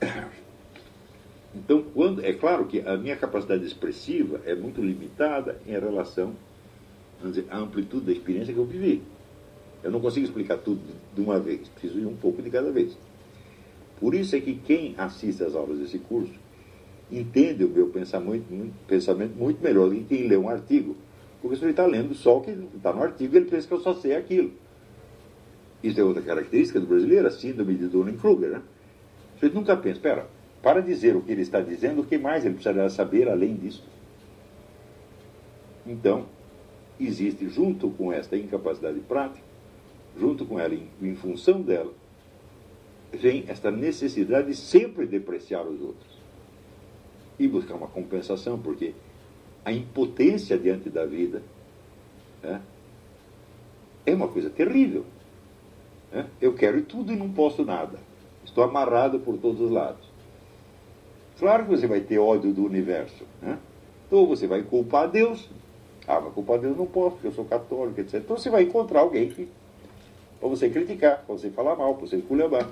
Então, 1.56 1.84
quando 1.94 2.24
é 2.24 2.32
claro 2.32 2.66
que 2.66 2.80
a 2.80 2.96
minha 2.96 3.16
capacidade 3.16 3.64
expressiva 3.64 4.40
é 4.44 4.56
muito 4.56 4.82
limitada 4.82 5.56
em 5.64 5.70
relação 5.70 6.34
dizer, 7.22 7.46
à 7.48 7.58
amplitude 7.58 8.06
da 8.06 8.10
experiência 8.10 8.52
que 8.52 8.58
eu 8.58 8.64
vivi. 8.64 9.02
Eu 9.84 9.90
não 9.90 10.00
consigo 10.00 10.24
explicar 10.24 10.56
tudo 10.56 10.80
de 11.14 11.20
uma 11.20 11.38
vez, 11.38 11.68
preciso 11.68 12.00
ir 12.00 12.06
um 12.06 12.16
pouco 12.16 12.40
de 12.40 12.48
cada 12.48 12.72
vez. 12.72 12.96
Por 14.00 14.14
isso 14.14 14.34
é 14.34 14.40
que 14.40 14.54
quem 14.54 14.94
assiste 14.96 15.44
às 15.44 15.54
aulas 15.54 15.78
desse 15.78 15.98
curso 15.98 16.32
entende 17.12 17.64
o 17.64 17.68
meu 17.68 17.88
pensamento 17.88 18.46
pensamento 18.88 19.36
muito 19.36 19.62
melhor 19.62 19.90
do 19.90 19.94
que 19.96 20.04
quem 20.04 20.26
lê 20.26 20.38
um 20.38 20.48
artigo. 20.48 20.96
Porque 21.42 21.56
se 21.56 21.62
ele 21.62 21.72
está 21.72 21.84
lendo 21.84 22.14
só 22.14 22.38
o 22.38 22.40
que 22.40 22.50
está 22.74 22.94
no 22.94 23.02
artigo, 23.02 23.36
ele 23.36 23.44
pensa 23.44 23.68
que 23.68 23.74
eu 23.74 23.80
só 23.80 23.92
sei 23.92 24.16
aquilo. 24.16 24.52
Isso 25.82 26.00
é 26.00 26.02
outra 26.02 26.22
característica 26.22 26.80
do 26.80 26.86
brasileiro, 26.86 27.28
a 27.28 27.30
síndrome 27.30 27.74
de 27.74 27.86
Dunning-Kruger. 27.86 28.52
Né? 28.52 28.62
Você 29.38 29.50
nunca 29.50 29.76
pensa, 29.76 29.98
espera, 29.98 30.26
para 30.62 30.80
dizer 30.80 31.14
o 31.14 31.20
que 31.20 31.30
ele 31.30 31.42
está 31.42 31.60
dizendo, 31.60 32.00
o 32.00 32.06
que 32.06 32.16
mais 32.16 32.46
ele 32.46 32.54
precisaria 32.54 32.88
saber 32.88 33.28
além 33.28 33.54
disso? 33.54 33.84
Então, 35.86 36.24
existe, 36.98 37.46
junto 37.50 37.90
com 37.90 38.10
esta 38.10 38.34
incapacidade 38.34 38.98
prática, 39.00 39.43
junto 40.18 40.44
com 40.46 40.58
ela, 40.58 40.74
em, 40.74 40.88
em 41.02 41.14
função 41.14 41.60
dela, 41.60 41.92
vem 43.12 43.44
esta 43.48 43.70
necessidade 43.70 44.48
de 44.48 44.56
sempre 44.56 45.06
depreciar 45.06 45.62
os 45.62 45.80
outros 45.80 46.14
e 47.38 47.48
buscar 47.48 47.74
uma 47.74 47.88
compensação, 47.88 48.58
porque 48.58 48.94
a 49.64 49.72
impotência 49.72 50.58
diante 50.58 50.90
da 50.90 51.04
vida 51.04 51.42
é, 52.42 52.60
é 54.06 54.14
uma 54.14 54.28
coisa 54.28 54.50
terrível. 54.50 55.04
É? 56.12 56.24
Eu 56.40 56.54
quero 56.54 56.82
tudo 56.82 57.12
e 57.12 57.16
não 57.16 57.30
posso 57.30 57.64
nada. 57.64 57.98
Estou 58.44 58.62
amarrado 58.62 59.18
por 59.18 59.36
todos 59.38 59.60
os 59.60 59.70
lados. 59.70 60.14
Claro 61.38 61.64
que 61.64 61.70
você 61.70 61.86
vai 61.86 62.00
ter 62.00 62.18
ódio 62.18 62.52
do 62.52 62.64
universo. 62.64 63.24
Né? 63.42 63.58
Ou 64.10 64.26
você 64.26 64.46
vai 64.46 64.62
culpar 64.62 65.10
Deus. 65.10 65.50
Ah, 66.06 66.20
mas 66.20 66.32
culpar 66.34 66.58
Deus 66.58 66.76
não 66.76 66.86
posso, 66.86 67.12
porque 67.12 67.26
eu 67.26 67.32
sou 67.32 67.44
católico, 67.44 68.00
etc. 68.00 68.14
Então 68.14 68.36
você 68.36 68.50
vai 68.50 68.62
encontrar 68.62 69.00
alguém 69.00 69.28
que. 69.28 69.48
Para 70.44 70.50
você 70.50 70.68
criticar, 70.68 71.24
para 71.24 71.34
você 71.34 71.48
falar 71.48 71.74
mal, 71.74 71.94
para 71.94 72.06
você 72.06 72.16
esculhambar. 72.16 72.68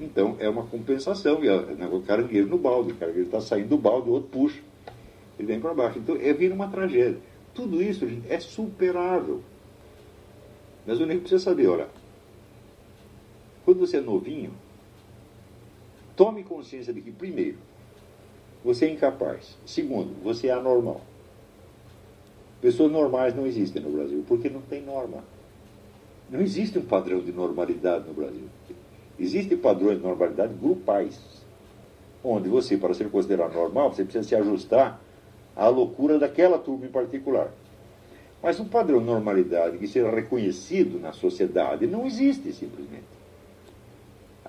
Então 0.00 0.34
é 0.38 0.48
uma 0.48 0.64
compensação. 0.64 1.44
E 1.44 1.74
né, 1.74 1.86
o 1.92 2.00
caranguejo 2.00 2.48
no 2.48 2.56
balde, 2.56 2.92
o 2.92 2.96
caranguejo 2.96 3.26
está 3.26 3.38
saindo 3.38 3.68
do 3.68 3.76
balde, 3.76 4.08
o 4.08 4.12
outro 4.14 4.30
puxa. 4.30 4.62
Ele 5.38 5.46
vem 5.46 5.60
para 5.60 5.74
baixo. 5.74 5.98
Então 5.98 6.16
é 6.16 6.32
vir 6.32 6.50
uma 6.52 6.68
tragédia. 6.68 7.18
Tudo 7.52 7.82
isso, 7.82 8.08
gente, 8.08 8.32
é 8.32 8.40
superável. 8.40 9.42
Mas 10.86 10.98
o 10.98 11.04
nego 11.04 11.20
precisa 11.20 11.44
saber, 11.44 11.66
olha. 11.66 11.86
Quando 13.66 13.80
você 13.80 13.98
é 13.98 14.00
novinho, 14.00 14.54
tome 16.16 16.44
consciência 16.44 16.94
de 16.94 17.02
que, 17.02 17.12
primeiro, 17.12 17.58
você 18.64 18.86
é 18.86 18.90
incapaz. 18.90 19.58
Segundo, 19.66 20.14
você 20.24 20.46
é 20.46 20.52
anormal. 20.52 21.02
Pessoas 22.62 22.90
normais 22.90 23.36
não 23.36 23.46
existem 23.46 23.82
no 23.82 23.90
Brasil, 23.90 24.24
porque 24.26 24.48
não 24.48 24.62
tem 24.62 24.80
norma. 24.80 25.35
Não 26.30 26.40
existe 26.40 26.78
um 26.78 26.82
padrão 26.82 27.20
de 27.20 27.32
normalidade 27.32 28.06
no 28.08 28.14
Brasil. 28.14 28.44
Existem 29.18 29.56
padrões 29.56 29.98
de 29.98 30.04
normalidade 30.04 30.52
grupais, 30.54 31.18
onde 32.22 32.48
você, 32.48 32.76
para 32.76 32.92
ser 32.94 33.08
considerado 33.10 33.54
normal, 33.54 33.92
você 33.92 34.02
precisa 34.02 34.28
se 34.28 34.34
ajustar 34.34 35.00
à 35.54 35.68
loucura 35.68 36.18
daquela 36.18 36.58
turma 36.58 36.86
em 36.86 36.90
particular. 36.90 37.50
Mas 38.42 38.60
um 38.60 38.66
padrão 38.66 38.98
de 38.98 39.06
normalidade 39.06 39.78
que 39.78 39.86
seja 39.86 40.10
reconhecido 40.10 41.00
na 41.00 41.12
sociedade 41.12 41.86
não 41.86 42.04
existe, 42.04 42.52
simplesmente. 42.52 43.04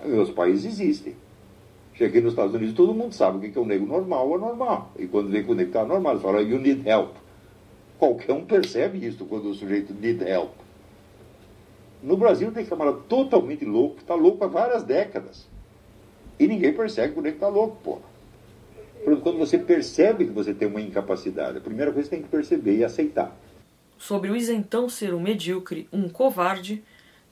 Os 0.03 0.31
países 0.31 0.79
existem. 0.79 1.15
Cheguei 1.93 2.21
nos 2.21 2.33
Estados 2.33 2.53
Unidos, 2.53 2.75
todo 2.75 2.93
mundo 2.93 3.13
sabe 3.13 3.37
o 3.37 3.51
que 3.51 3.57
é 3.57 3.61
um 3.61 3.65
negro 3.65 3.87
normal 3.87 4.27
ou 4.27 4.35
anormal. 4.35 4.91
E 4.97 5.07
quando 5.07 5.29
vem 5.29 5.43
com 5.43 5.53
o 5.53 5.55
negro 5.55 5.71
que 5.71 5.77
está 5.77 5.87
normal, 5.87 6.13
eles 6.13 6.23
falam, 6.23 6.41
you 6.41 6.59
need 6.59 6.87
help. 6.87 7.15
Qualquer 7.97 8.33
um 8.33 8.45
percebe 8.45 9.03
isso 9.03 9.25
quando 9.25 9.49
o 9.49 9.53
sujeito 9.53 9.93
need 9.93 10.23
help. 10.23 10.66
No 12.01 12.15
Brasil 12.15 12.51
tem 12.51 12.65
camarada 12.65 12.97
totalmente 13.09 13.65
louco, 13.65 13.95
que 13.95 14.01
está 14.01 14.13
louco 14.13 14.43
há 14.43 14.47
várias 14.47 14.83
décadas. 14.83 15.47
E 16.39 16.47
ninguém 16.47 16.73
percebe 16.73 17.13
quando 17.13 17.25
ele 17.25 17.35
está 17.35 17.47
louco, 17.47 17.77
porra. 17.83 18.17
Quando 19.23 19.37
você 19.37 19.57
percebe 19.57 20.25
que 20.25 20.31
você 20.31 20.53
tem 20.53 20.67
uma 20.67 20.81
incapacidade, 20.81 21.57
a 21.57 21.61
primeira 21.61 21.91
coisa 21.91 22.09
que 22.09 22.15
você 22.15 22.21
tem 22.21 22.25
que 22.25 22.31
perceber 22.31 22.77
e 22.77 22.83
aceitar. 22.83 23.35
Sobre 23.97 24.29
o 24.29 24.35
isentão 24.35 24.87
ser 24.89 25.13
um 25.13 25.19
medíocre, 25.19 25.87
um 25.91 26.07
covarde, 26.07 26.83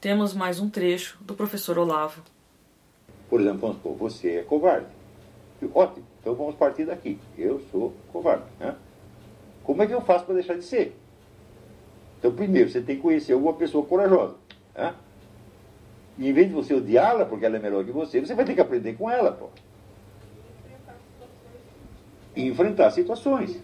temos 0.02 0.34
mais 0.34 0.60
um 0.60 0.70
trecho 0.70 1.18
do 1.22 1.36
professor 1.36 1.78
Olavo. 1.78 2.22
Por 3.30 3.42
exemplo, 3.42 3.60
vamos 3.60 3.78
supor, 3.78 3.96
você 3.96 4.38
é 4.38 4.44
covarde. 4.44 4.88
Ótimo, 5.74 6.06
então 6.22 6.36
vamos 6.36 6.56
partir 6.56 6.86
daqui. 6.86 7.20
Eu 7.38 7.62
sou 7.72 7.94
covarde. 8.12 8.46
Né? 8.60 8.76
Como 9.64 9.82
é 9.82 9.88
que 9.88 9.94
eu 9.94 10.02
faço 10.02 10.26
para 10.26 10.36
deixar 10.36 10.56
de 10.56 10.64
ser? 10.64 10.96
Então, 12.20 12.32
primeiro, 12.34 12.70
você 12.70 12.82
tem 12.82 12.96
que 12.96 13.02
conhecer 13.02 13.34
alguma 13.34 13.54
pessoa 13.54 13.86
corajosa. 13.86 14.36
Né? 14.76 14.94
E 16.18 16.30
em 16.30 16.34
vez 16.34 16.48
de 16.48 16.54
você 16.54 16.74
odiá-la 16.74 17.26
porque 17.26 17.46
ela 17.46 17.58
é 17.58 17.60
melhor 17.60 17.84
que 17.84 17.92
você, 17.92 18.20
você 18.20 18.34
vai 18.34 18.46
ter 18.46 18.54
que 18.54 18.62
aprender 18.62 18.94
com 18.94 19.10
ela, 19.10 19.32
pô. 19.32 19.50
E 22.36 22.48
enfrentar 22.48 22.92
situações. 22.92 23.62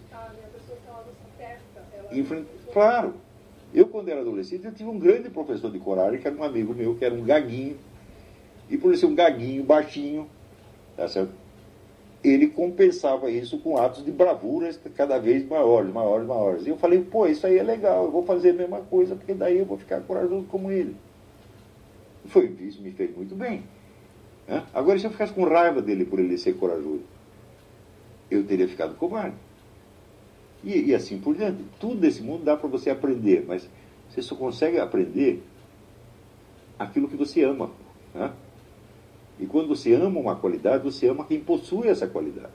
Enfrent... 2.10 2.46
Claro. 2.72 3.14
Eu, 3.74 3.86
quando 3.88 4.08
era 4.08 4.20
adolescente, 4.20 4.66
eu 4.66 4.72
tive 4.72 4.88
um 4.88 4.98
grande 4.98 5.30
professor 5.30 5.70
de 5.70 5.78
coragem, 5.78 6.20
que 6.20 6.26
era 6.26 6.36
um 6.36 6.42
amigo 6.42 6.74
meu, 6.74 6.94
que 6.94 7.04
era 7.04 7.14
um 7.14 7.24
gaguinho. 7.24 7.78
E 8.68 8.76
por 8.76 8.94
ser 8.96 9.06
um 9.06 9.14
gaguinho 9.14 9.64
baixinho, 9.64 10.28
tá 10.96 11.08
certo? 11.08 11.32
Ele 12.22 12.48
compensava 12.48 13.30
isso 13.30 13.58
com 13.58 13.76
atos 13.76 14.04
de 14.04 14.12
bravura 14.12 14.72
cada 14.96 15.18
vez 15.18 15.46
maiores, 15.46 15.92
maiores, 15.92 16.26
maiores. 16.26 16.66
E 16.66 16.70
eu 16.70 16.76
falei, 16.76 17.02
pô, 17.02 17.26
isso 17.26 17.46
aí 17.46 17.58
é 17.58 17.62
legal, 17.62 18.04
eu 18.04 18.10
vou 18.10 18.24
fazer 18.24 18.50
a 18.50 18.54
mesma 18.54 18.80
coisa, 18.80 19.16
porque 19.16 19.34
daí 19.34 19.58
eu 19.58 19.64
vou 19.64 19.76
ficar 19.76 20.00
corajoso 20.02 20.46
como 20.46 20.70
ele. 20.70 20.94
Foi, 22.26 22.54
isso 22.60 22.80
me 22.80 22.92
fez 22.92 23.14
muito 23.16 23.34
bem. 23.34 23.64
Né? 24.46 24.64
Agora, 24.72 24.98
se 24.98 25.04
eu 25.04 25.10
ficasse 25.10 25.32
com 25.32 25.44
raiva 25.44 25.82
dele 25.82 26.04
por 26.04 26.20
ele 26.20 26.38
ser 26.38 26.54
corajoso, 26.54 27.02
eu 28.30 28.44
teria 28.44 28.68
ficado 28.68 28.94
covarde. 28.94 29.36
E, 30.62 30.90
e 30.90 30.94
assim 30.94 31.18
por 31.18 31.34
diante. 31.34 31.64
Tudo 31.80 31.96
desse 31.96 32.22
mundo 32.22 32.44
dá 32.44 32.56
para 32.56 32.68
você 32.68 32.90
aprender, 32.90 33.44
mas 33.46 33.68
você 34.08 34.22
só 34.22 34.36
consegue 34.36 34.78
aprender 34.78 35.42
aquilo 36.78 37.08
que 37.08 37.16
você 37.16 37.42
ama. 37.42 37.70
Né? 38.14 38.32
E 39.38 39.46
quando 39.46 39.68
você 39.68 39.94
ama 39.94 40.20
uma 40.20 40.36
qualidade, 40.36 40.84
você 40.84 41.08
ama 41.08 41.24
quem 41.24 41.40
possui 41.40 41.88
essa 41.88 42.06
qualidade. 42.06 42.52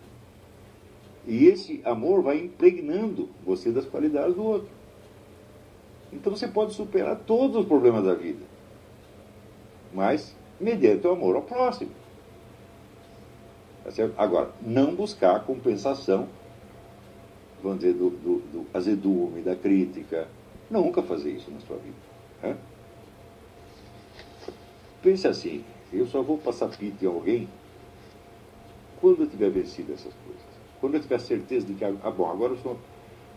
E 1.26 1.46
esse 1.46 1.82
amor 1.84 2.22
vai 2.22 2.40
impregnando 2.40 3.30
você 3.46 3.72
das 3.72 3.86
qualidades 3.86 4.36
do 4.36 4.44
outro. 4.44 4.70
Então 6.12 6.34
você 6.34 6.48
pode 6.48 6.74
superar 6.74 7.18
todos 7.26 7.58
os 7.58 7.66
problemas 7.66 8.06
da 8.06 8.14
vida, 8.14 8.46
mas 9.94 10.34
mediante 10.60 11.06
o 11.06 11.12
amor 11.12 11.36
ao 11.36 11.42
próximo. 11.42 11.92
Tá 13.84 13.92
Agora, 14.18 14.52
não 14.62 14.96
buscar 14.96 15.44
compensação, 15.46 16.28
vamos 17.62 17.80
dizer, 17.80 17.94
do, 17.94 18.10
do, 18.10 18.40
do 18.52 18.66
azedume, 18.74 19.42
da 19.42 19.56
crítica. 19.56 20.28
Nunca 20.70 21.02
fazer 21.02 21.32
isso 21.32 21.50
na 21.50 21.60
sua 21.62 21.78
vida. 21.78 21.96
Né? 22.44 22.58
Pense 25.02 25.28
assim, 25.28 25.64
eu 25.92 26.06
só 26.08 26.22
vou 26.22 26.38
passar 26.38 26.70
pito 26.70 27.04
em 27.04 27.08
alguém 27.08 27.48
quando 29.00 29.24
eu 29.24 29.28
tiver 29.28 29.50
vencido 29.50 29.94
essas 29.94 30.14
coisas. 30.14 30.42
Quando 30.80 30.96
eu 30.96 31.02
tiver 31.02 31.20
certeza 31.20 31.66
de 31.66 31.74
que, 31.74 31.86
ah, 31.86 31.92
bom, 31.92 32.30
agora 32.30 32.54
eu 32.54 32.58
sou, 32.58 32.78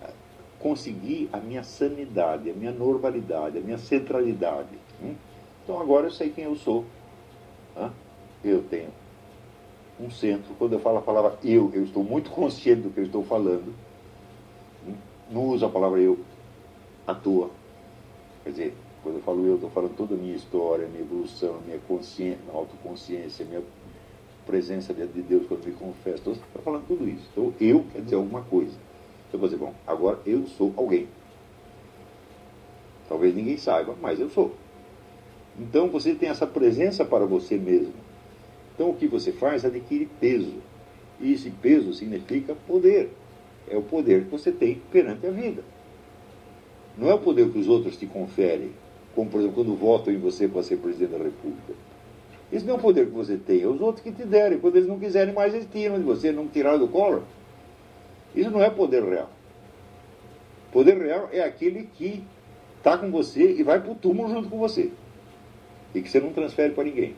ah, 0.02 0.10
consegui 0.58 1.28
a 1.32 1.38
minha 1.38 1.62
sanidade, 1.62 2.50
a 2.50 2.54
minha 2.54 2.72
normalidade, 2.72 3.58
a 3.58 3.60
minha 3.60 3.78
centralidade. 3.78 4.78
Hum? 5.02 5.14
Então 5.62 5.80
agora 5.80 6.06
eu 6.06 6.10
sei 6.10 6.30
quem 6.30 6.44
eu 6.44 6.56
sou. 6.56 6.84
Eu 8.42 8.62
tenho 8.62 8.88
um 10.00 10.10
centro. 10.10 10.54
Quando 10.58 10.72
eu 10.72 10.80
falo 10.80 10.98
a 10.98 11.02
palavra 11.02 11.38
eu, 11.44 11.70
eu 11.74 11.84
estou 11.84 12.02
muito 12.02 12.30
consciente 12.30 12.82
do 12.82 12.90
que 12.90 13.00
eu 13.00 13.04
estou 13.04 13.22
falando. 13.22 13.74
Hum? 14.86 14.94
Não 15.30 15.44
uso 15.48 15.66
a 15.66 15.68
palavra 15.68 16.00
eu 16.00 16.18
à 17.06 17.14
toa. 17.14 17.50
Quer 18.44 18.50
dizer, 18.50 18.76
quando 19.02 19.16
eu 19.16 19.22
falo 19.22 19.46
eu, 19.46 19.54
estou 19.54 19.70
falando 19.70 19.96
toda 19.96 20.14
a 20.14 20.18
minha 20.18 20.34
história, 20.34 20.86
minha 20.86 21.02
evolução, 21.02 21.60
minha 21.64 21.78
consciência, 21.78 22.38
minha 22.44 22.56
autoconsciência, 22.56 23.44
minha 23.46 23.62
presença 24.46 24.92
diante 24.92 25.12
de 25.12 25.22
Deus 25.22 25.46
quando 25.46 25.64
me 25.64 25.72
confesso. 25.72 26.30
Estou 26.30 26.62
falando 26.62 26.86
tudo 26.86 27.08
isso. 27.08 27.26
Então, 27.32 27.54
eu 27.60 27.84
quer 27.92 28.02
dizer 28.02 28.16
alguma 28.16 28.42
coisa. 28.42 28.72
Então, 29.28 29.34
eu 29.34 29.38
vou 29.38 29.48
dizer, 29.48 29.58
bom, 29.58 29.74
agora 29.86 30.18
eu 30.26 30.46
sou 30.46 30.72
alguém. 30.76 31.08
Talvez 33.08 33.34
ninguém 33.34 33.56
saiba, 33.56 33.96
mas 34.00 34.20
eu 34.20 34.28
sou. 34.28 34.54
Então, 35.58 35.88
você 35.88 36.14
tem 36.14 36.28
essa 36.28 36.46
presença 36.46 37.04
para 37.04 37.24
você 37.24 37.56
mesmo. 37.56 37.94
Então, 38.74 38.90
o 38.90 38.94
que 38.94 39.06
você 39.06 39.32
faz 39.32 39.64
adquire 39.64 40.08
peso. 40.20 40.56
E 41.18 41.32
esse 41.32 41.50
peso 41.50 41.94
significa 41.94 42.54
poder. 42.66 43.10
É 43.68 43.76
o 43.76 43.82
poder 43.82 44.24
que 44.24 44.30
você 44.30 44.52
tem 44.52 44.80
perante 44.90 45.26
a 45.26 45.30
vida. 45.30 45.62
Não 46.98 47.08
é 47.08 47.14
o 47.14 47.18
poder 47.18 47.50
que 47.50 47.58
os 47.58 47.68
outros 47.68 47.96
te 47.96 48.06
conferem 48.06 48.72
como 49.14 49.30
por 49.30 49.40
exemplo 49.40 49.64
quando 49.64 49.76
votam 49.76 50.12
em 50.12 50.18
você 50.18 50.48
para 50.48 50.62
ser 50.62 50.76
presidente 50.78 51.10
da 51.10 51.18
República. 51.18 51.74
Isso 52.52 52.66
não 52.66 52.74
é 52.74 52.76
um 52.76 52.80
poder 52.80 53.06
que 53.06 53.12
você 53.12 53.36
tem, 53.36 53.62
é 53.62 53.66
os 53.66 53.80
outros 53.80 54.02
que 54.02 54.10
te 54.10 54.24
derem. 54.24 54.58
Quando 54.58 54.76
eles 54.76 54.88
não 54.88 54.98
quiserem 54.98 55.32
mais, 55.32 55.54
eles 55.54 55.68
tiram 55.70 55.98
de 55.98 56.04
você, 56.04 56.32
não 56.32 56.48
tiraram 56.48 56.78
do 56.78 56.88
colo. 56.88 57.22
Isso 58.34 58.50
não 58.50 58.62
é 58.62 58.68
poder 58.70 59.04
real. 59.04 59.30
Poder 60.72 60.96
real 60.98 61.28
é 61.32 61.40
aquele 61.40 61.88
que 61.94 62.24
está 62.78 62.98
com 62.98 63.10
você 63.10 63.52
e 63.52 63.62
vai 63.62 63.80
para 63.80 63.92
o 63.92 63.94
túmulo 63.94 64.28
junto 64.28 64.48
com 64.48 64.58
você. 64.58 64.90
E 65.94 66.00
que 66.00 66.08
você 66.08 66.20
não 66.20 66.32
transfere 66.32 66.72
para 66.72 66.84
ninguém. 66.84 67.14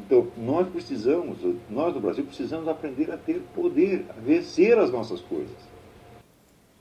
Então, 0.00 0.26
nós 0.36 0.68
precisamos, 0.68 1.38
nós 1.70 1.94
do 1.94 2.00
Brasil 2.00 2.24
precisamos 2.24 2.68
aprender 2.68 3.10
a 3.10 3.16
ter 3.16 3.40
poder, 3.54 4.04
a 4.10 4.20
vencer 4.20 4.76
as 4.78 4.90
nossas 4.90 5.20
coisas. 5.20 5.73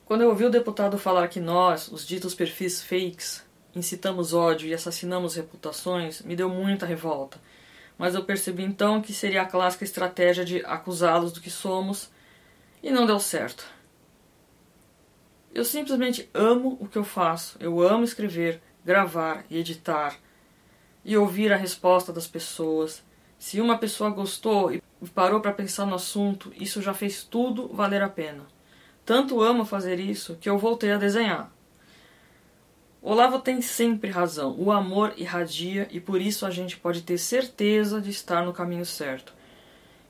Quando 0.05 0.21
eu 0.21 0.29
ouvi 0.29 0.43
o 0.43 0.49
deputado 0.49 0.97
falar 0.97 1.29
que 1.29 1.39
nós, 1.39 1.87
os 1.87 2.05
ditos 2.05 2.35
perfis 2.35 2.83
fakes, 2.83 3.43
incitamos 3.73 4.33
ódio 4.33 4.67
e 4.67 4.73
assassinamos 4.73 5.35
reputações, 5.35 6.21
me 6.21 6.35
deu 6.35 6.49
muita 6.49 6.85
revolta. 6.85 7.39
Mas 7.97 8.13
eu 8.13 8.23
percebi 8.25 8.63
então 8.63 9.01
que 9.01 9.13
seria 9.13 9.43
a 9.43 9.45
clássica 9.45 9.85
estratégia 9.85 10.43
de 10.43 10.63
acusá-los 10.65 11.31
do 11.31 11.39
que 11.39 11.49
somos 11.49 12.11
e 12.81 12.91
não 12.91 13.05
deu 13.05 13.19
certo. 13.19 13.65
Eu 15.53 15.63
simplesmente 15.63 16.29
amo 16.33 16.77
o 16.81 16.87
que 16.87 16.97
eu 16.97 17.03
faço. 17.03 17.55
Eu 17.59 17.81
amo 17.81 18.03
escrever, 18.03 18.61
gravar 18.83 19.45
e 19.49 19.57
editar 19.57 20.17
e 21.05 21.15
ouvir 21.15 21.53
a 21.53 21.57
resposta 21.57 22.11
das 22.11 22.27
pessoas. 22.27 23.03
Se 23.39 23.61
uma 23.61 23.77
pessoa 23.77 24.09
gostou 24.09 24.73
e 24.73 24.81
parou 25.13 25.39
para 25.39 25.53
pensar 25.53 25.85
no 25.85 25.95
assunto, 25.95 26.51
isso 26.55 26.81
já 26.81 26.93
fez 26.93 27.23
tudo 27.23 27.67
valer 27.69 28.01
a 28.01 28.09
pena. 28.09 28.52
Tanto 29.05 29.41
amo 29.41 29.65
fazer 29.65 29.99
isso 29.99 30.37
que 30.39 30.49
eu 30.49 30.57
voltei 30.57 30.91
a 30.91 30.97
desenhar. 30.97 31.51
Olavo 33.01 33.39
tem 33.39 33.61
sempre 33.61 34.09
razão. 34.09 34.55
O 34.57 34.71
amor 34.71 35.13
irradia 35.17 35.89
e 35.91 35.99
por 35.99 36.21
isso 36.21 36.45
a 36.45 36.49
gente 36.49 36.77
pode 36.77 37.01
ter 37.01 37.17
certeza 37.17 37.99
de 37.99 38.09
estar 38.09 38.45
no 38.45 38.53
caminho 38.53 38.85
certo. 38.85 39.33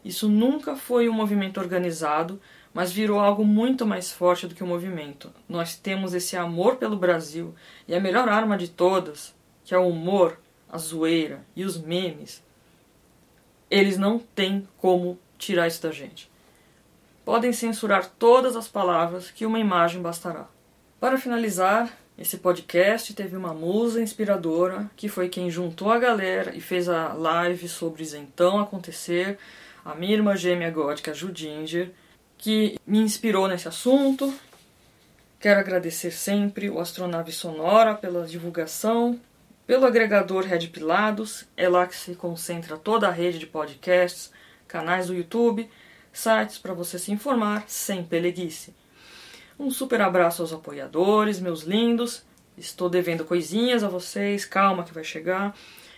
Isso 0.06 0.30
nunca 0.30 0.76
foi 0.76 1.10
um 1.10 1.14
movimento 1.14 1.60
organizado, 1.60 2.40
mas 2.72 2.92
virou 2.92 3.20
algo 3.20 3.44
muito 3.44 3.84
mais 3.84 4.12
forte 4.12 4.48
do 4.48 4.54
que 4.54 4.62
o 4.62 4.66
um 4.68 4.70
movimento. 4.70 5.34
Nós 5.50 5.76
temos 5.76 6.14
esse 6.14 6.38
amor 6.38 6.76
pelo 6.76 6.96
Brasil 6.96 7.56
e 7.88 7.96
a 7.96 8.00
melhor 8.00 8.30
arma 8.30 8.56
de 8.58 8.68
todas, 8.68 9.34
que 9.66 9.74
é 9.74 9.78
o 9.78 9.88
humor, 9.88 10.40
a 10.70 10.78
zoeira 10.78 11.44
e 11.56 11.66
os 11.66 11.80
memes, 11.80 12.44
eles 13.72 13.98
não 13.98 14.20
têm 14.20 14.68
como 14.78 15.18
tirar 15.38 15.68
isso 15.68 15.82
da 15.82 15.92
gente 15.92 16.33
podem 17.26 17.54
censurar 17.54 18.10
todas 18.20 18.56
as 18.56 18.68
palavras 18.68 19.32
que 19.32 19.46
uma 19.46 19.60
imagem 19.60 20.02
bastará. 20.02 20.48
Para 21.00 21.18
finalizar, 21.18 21.92
esse 22.18 22.38
podcast 22.38 23.14
teve 23.14 23.36
uma 23.36 23.54
musa 23.54 24.02
inspiradora, 24.02 24.90
que 24.96 25.10
foi 25.10 25.30
quem 25.30 25.50
juntou 25.50 25.92
a 25.92 26.00
galera 26.00 26.56
e 26.56 26.62
fez 26.62 26.88
a 26.88 27.14
live 27.14 27.68
sobre 27.68 28.04
Isentão 28.04 28.60
acontecer, 28.60 29.38
a 29.84 29.96
minha 29.96 30.14
irmã 30.14 30.36
gêmea 30.36 30.70
gótica 30.70 31.14
Judinger, 31.14 31.92
que 32.38 32.80
me 32.86 33.00
inspirou 33.00 33.48
nesse 33.48 33.68
assunto. 33.68 34.34
Quero 35.40 35.60
agradecer 35.60 36.12
sempre 36.12 36.70
o 36.70 36.80
Astronave 36.80 37.32
Sonora 37.32 37.96
pela 37.96 38.26
divulgação, 38.26 39.20
pelo 39.66 39.86
agregador 39.86 40.44
Red 40.44 40.68
Pilados, 40.68 41.46
é 41.56 41.68
lá 41.68 41.88
que 41.88 41.96
se 41.96 42.16
concentra 42.16 42.78
toda 42.78 43.08
a 43.08 43.12
rede 43.12 43.40
de 43.40 43.48
podcasts, 43.48 44.32
canais 44.68 45.08
do 45.08 45.16
YouTube 45.16 45.70
sites 46.14 46.58
para 46.58 46.74
você 46.74 46.98
se 46.98 47.12
informar 47.12 47.66
sem 47.68 48.04
peleguice. 48.04 48.74
Um 49.60 49.70
super 49.70 50.00
abraço 50.02 50.42
aos 50.42 50.54
apoiadores, 50.54 51.40
meus 51.40 51.64
lindos. 51.64 52.24
Estou 52.58 52.90
devendo 52.90 53.26
coisinhas 53.26 53.84
a 53.84 53.90
vocês, 53.90 54.46
calma 54.46 54.84
que 54.84 54.94
vai 54.94 55.04
chegar. 55.04 55.56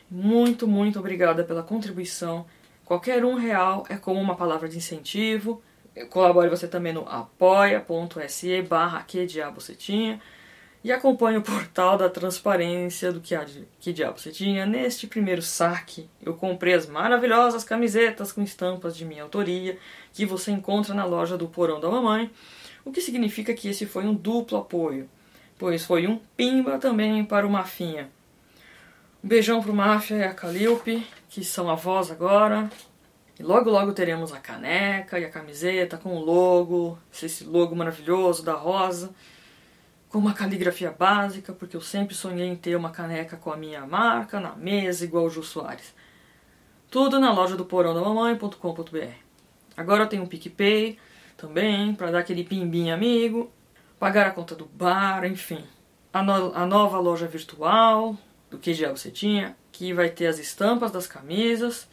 Muito, 0.09 0.67
muito 0.67 0.97
obrigada 0.97 1.43
pela 1.43 1.61
contribuição. 1.61 2.45
Qualquer 2.85 3.25
um 3.25 3.35
real 3.35 3.85
é 3.89 3.97
como 3.97 4.19
uma 4.19 4.35
palavra 4.35 4.69
de 4.69 4.77
incentivo. 4.77 5.61
Colabore 6.09 6.49
você 6.49 6.67
também 6.67 6.93
no 6.93 7.07
apoia.se 7.07 8.61
barra 8.61 9.03
que 9.03 9.25
diabo 9.25 9.61
você 9.61 9.75
tinha 9.75 10.19
e 10.85 10.91
acompanhe 10.91 11.35
o 11.35 11.41
portal 11.41 11.97
da 11.97 12.07
transparência 12.07 13.11
do 13.11 13.19
que, 13.19 13.35
que 13.79 13.91
diabo 13.91 14.19
você 14.19 14.29
tinha. 14.29 14.67
Neste 14.67 15.07
primeiro 15.07 15.41
saque, 15.41 16.07
eu 16.21 16.35
comprei 16.35 16.75
as 16.75 16.85
maravilhosas 16.85 17.63
camisetas 17.63 18.31
com 18.31 18.43
estampas 18.43 18.95
de 18.95 19.03
minha 19.03 19.23
autoria 19.23 19.79
que 20.13 20.27
você 20.27 20.51
encontra 20.51 20.93
na 20.93 21.03
loja 21.03 21.39
do 21.39 21.47
Porão 21.47 21.79
da 21.79 21.89
Mamãe, 21.89 22.29
o 22.85 22.91
que 22.91 23.01
significa 23.01 23.51
que 23.55 23.67
esse 23.67 23.87
foi 23.87 24.05
um 24.05 24.13
duplo 24.13 24.59
apoio, 24.59 25.09
pois 25.57 25.83
foi 25.83 26.05
um 26.05 26.19
pimba 26.37 26.77
também 26.77 27.25
para 27.25 27.47
o 27.47 27.49
Mafinha. 27.49 28.07
Um 29.23 29.27
beijão 29.27 29.63
pro 29.63 29.73
Máfia 29.73 30.17
e 30.17 30.23
a 30.23 30.35
Calilpe, 30.35 31.03
que 31.29 31.43
são 31.43 31.67
avós 31.67 32.11
agora, 32.11 32.69
e 33.39 33.41
logo 33.41 33.71
logo 33.71 33.91
teremos 33.91 34.31
a 34.31 34.39
caneca 34.39 35.19
e 35.19 35.25
a 35.25 35.31
camiseta 35.31 35.97
com 35.97 36.15
o 36.15 36.23
logo, 36.23 36.99
esse 37.11 37.43
logo 37.43 37.75
maravilhoso 37.75 38.45
da 38.45 38.53
rosa, 38.53 39.09
com 40.15 40.19
uma 40.19 40.33
caligrafia 40.33 40.91
básica, 40.97 41.51
porque 41.51 41.75
eu 41.75 41.81
sempre 41.81 42.15
sonhei 42.15 42.47
em 42.47 42.55
ter 42.55 42.73
uma 42.77 42.89
caneca 42.89 43.35
com 43.35 43.51
a 43.51 43.57
minha 43.57 43.85
marca 43.85 44.39
na 44.39 44.55
mesa 44.55 45.03
igual 45.03 45.25
o 45.25 45.29
Jô 45.29 45.43
Soares. 45.43 45.93
Tudo 46.89 47.19
na 47.19 47.33
loja 47.33 47.57
do 47.57 47.65
porão 47.65 47.93
da 47.93 47.99
mamãe.com.br. 47.99 49.11
Agora 49.75 50.03
eu 50.03 50.07
tenho 50.07 50.23
um 50.23 50.25
PicPay 50.25 50.97
também, 51.35 51.93
para 51.93 52.11
dar 52.11 52.19
aquele 52.19 52.45
pimbinho 52.45 52.93
amigo, 52.93 53.51
pagar 53.99 54.27
a 54.27 54.31
conta 54.31 54.55
do 54.55 54.63
bar, 54.63 55.25
enfim. 55.25 55.65
A, 56.13 56.23
no 56.23 56.55
a 56.55 56.65
nova 56.65 56.97
loja 56.97 57.27
virtual, 57.27 58.17
do 58.49 58.57
que 58.57 58.73
já 58.73 58.91
você 58.91 59.11
tinha, 59.11 59.53
que 59.69 59.91
vai 59.91 60.09
ter 60.09 60.27
as 60.27 60.39
estampas 60.39 60.91
das 60.91 61.07
camisas, 61.07 61.89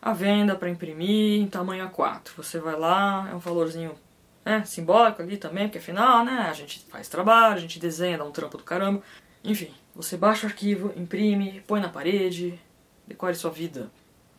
a 0.00 0.12
venda 0.12 0.54
para 0.54 0.70
imprimir 0.70 1.40
em 1.40 1.48
tamanho 1.48 1.90
A4. 1.90 2.36
Você 2.36 2.60
vai 2.60 2.78
lá, 2.78 3.28
é 3.32 3.34
um 3.34 3.40
valorzinho 3.40 3.96
né, 4.44 4.64
simbólico 4.64 5.22
ali 5.22 5.36
também, 5.36 5.66
porque 5.66 5.78
afinal, 5.78 6.24
né, 6.24 6.46
a 6.48 6.52
gente 6.52 6.84
faz 6.88 7.08
trabalho, 7.08 7.56
a 7.56 7.60
gente 7.60 7.78
desenha, 7.78 8.18
dá 8.18 8.24
um 8.24 8.30
trampo 8.30 8.58
do 8.58 8.64
caramba. 8.64 9.02
Enfim, 9.42 9.72
você 9.94 10.16
baixa 10.16 10.46
o 10.46 10.50
arquivo, 10.50 10.92
imprime, 10.96 11.62
põe 11.66 11.80
na 11.80 11.88
parede, 11.88 12.58
decore 13.06 13.34
sua 13.34 13.50
vida. 13.50 13.90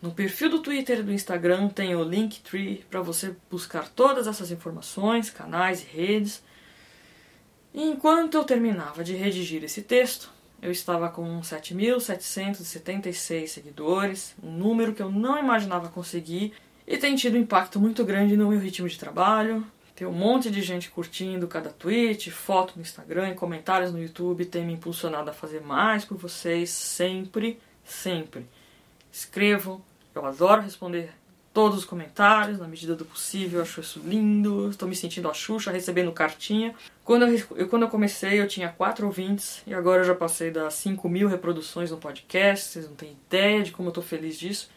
No 0.01 0.11
perfil 0.11 0.49
do 0.49 0.59
Twitter 0.59 0.99
e 0.99 1.03
do 1.03 1.11
Instagram 1.11 1.67
tem 1.69 1.95
o 1.95 2.03
Linktree 2.03 2.85
para 2.89 3.01
você 3.01 3.35
buscar 3.49 3.89
todas 3.89 4.27
essas 4.27 4.51
informações, 4.51 5.29
canais 5.29 5.81
e 5.81 5.85
redes. 5.85 6.43
E 7.73 7.81
enquanto 7.81 8.35
eu 8.35 8.43
terminava 8.43 9.03
de 9.03 9.15
redigir 9.15 9.63
esse 9.63 9.81
texto, 9.81 10.29
eu 10.61 10.71
estava 10.71 11.09
com 11.09 11.41
7.776 11.41 13.47
seguidores, 13.47 14.35
um 14.43 14.51
número 14.51 14.93
que 14.93 15.01
eu 15.01 15.11
não 15.11 15.39
imaginava 15.39 15.89
conseguir 15.89 16.53
e 16.87 16.97
tem 16.97 17.15
tido 17.15 17.35
um 17.35 17.41
impacto 17.41 17.79
muito 17.79 18.05
grande 18.05 18.37
no 18.37 18.49
meu 18.49 18.59
ritmo 18.59 18.87
de 18.87 18.99
trabalho. 18.99 19.65
Tem 19.95 20.05
um 20.05 20.11
monte 20.11 20.51
de 20.51 20.61
gente 20.61 20.89
curtindo 20.89 21.47
cada 21.47 21.69
tweet, 21.69 22.29
foto 22.29 22.73
no 22.75 22.81
Instagram 22.81 23.33
comentários 23.33 23.93
no 23.93 24.01
YouTube 24.01 24.43
tem 24.43 24.65
me 24.65 24.73
impulsionado 24.73 25.29
a 25.29 25.33
fazer 25.33 25.61
mais 25.61 26.03
por 26.03 26.17
vocês 26.17 26.69
sempre, 26.69 27.57
sempre. 27.85 28.45
Escrevam, 29.09 29.81
eu 30.13 30.25
adoro 30.25 30.61
responder 30.61 31.13
todos 31.53 31.79
os 31.79 31.85
comentários, 31.85 32.59
na 32.59 32.67
medida 32.67 32.93
do 32.93 33.05
possível, 33.05 33.61
acho 33.61 33.79
isso 33.79 34.01
lindo. 34.03 34.69
Estou 34.69 34.89
me 34.89 34.95
sentindo 34.95 35.29
a 35.29 35.33
Xuxa 35.33 35.71
recebendo 35.71 36.11
cartinha. 36.11 36.75
Quando 37.01 37.25
eu, 37.25 37.69
quando 37.69 37.83
eu 37.83 37.87
comecei, 37.87 38.41
eu 38.41 38.47
tinha 38.49 38.67
quatro 38.67 39.05
ouvintes 39.05 39.63
e 39.65 39.73
agora 39.73 40.01
eu 40.01 40.05
já 40.05 40.13
passei 40.13 40.51
das 40.51 40.73
5 40.73 41.07
mil 41.07 41.29
reproduções 41.29 41.91
no 41.91 41.97
podcast. 41.97 42.65
Vocês 42.65 42.89
não 42.89 42.95
têm 42.95 43.13
ideia 43.13 43.63
de 43.63 43.71
como 43.71 43.87
eu 43.87 43.91
estou 43.91 44.03
feliz 44.03 44.37
disso. 44.37 44.69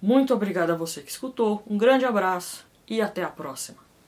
Muito 0.00 0.32
obrigada 0.32 0.72
a 0.72 0.76
você 0.76 1.02
que 1.02 1.10
escutou, 1.10 1.62
um 1.66 1.76
grande 1.76 2.06
abraço 2.06 2.66
e 2.88 3.02
até 3.02 3.22
a 3.22 3.28
próxima. 3.28 3.91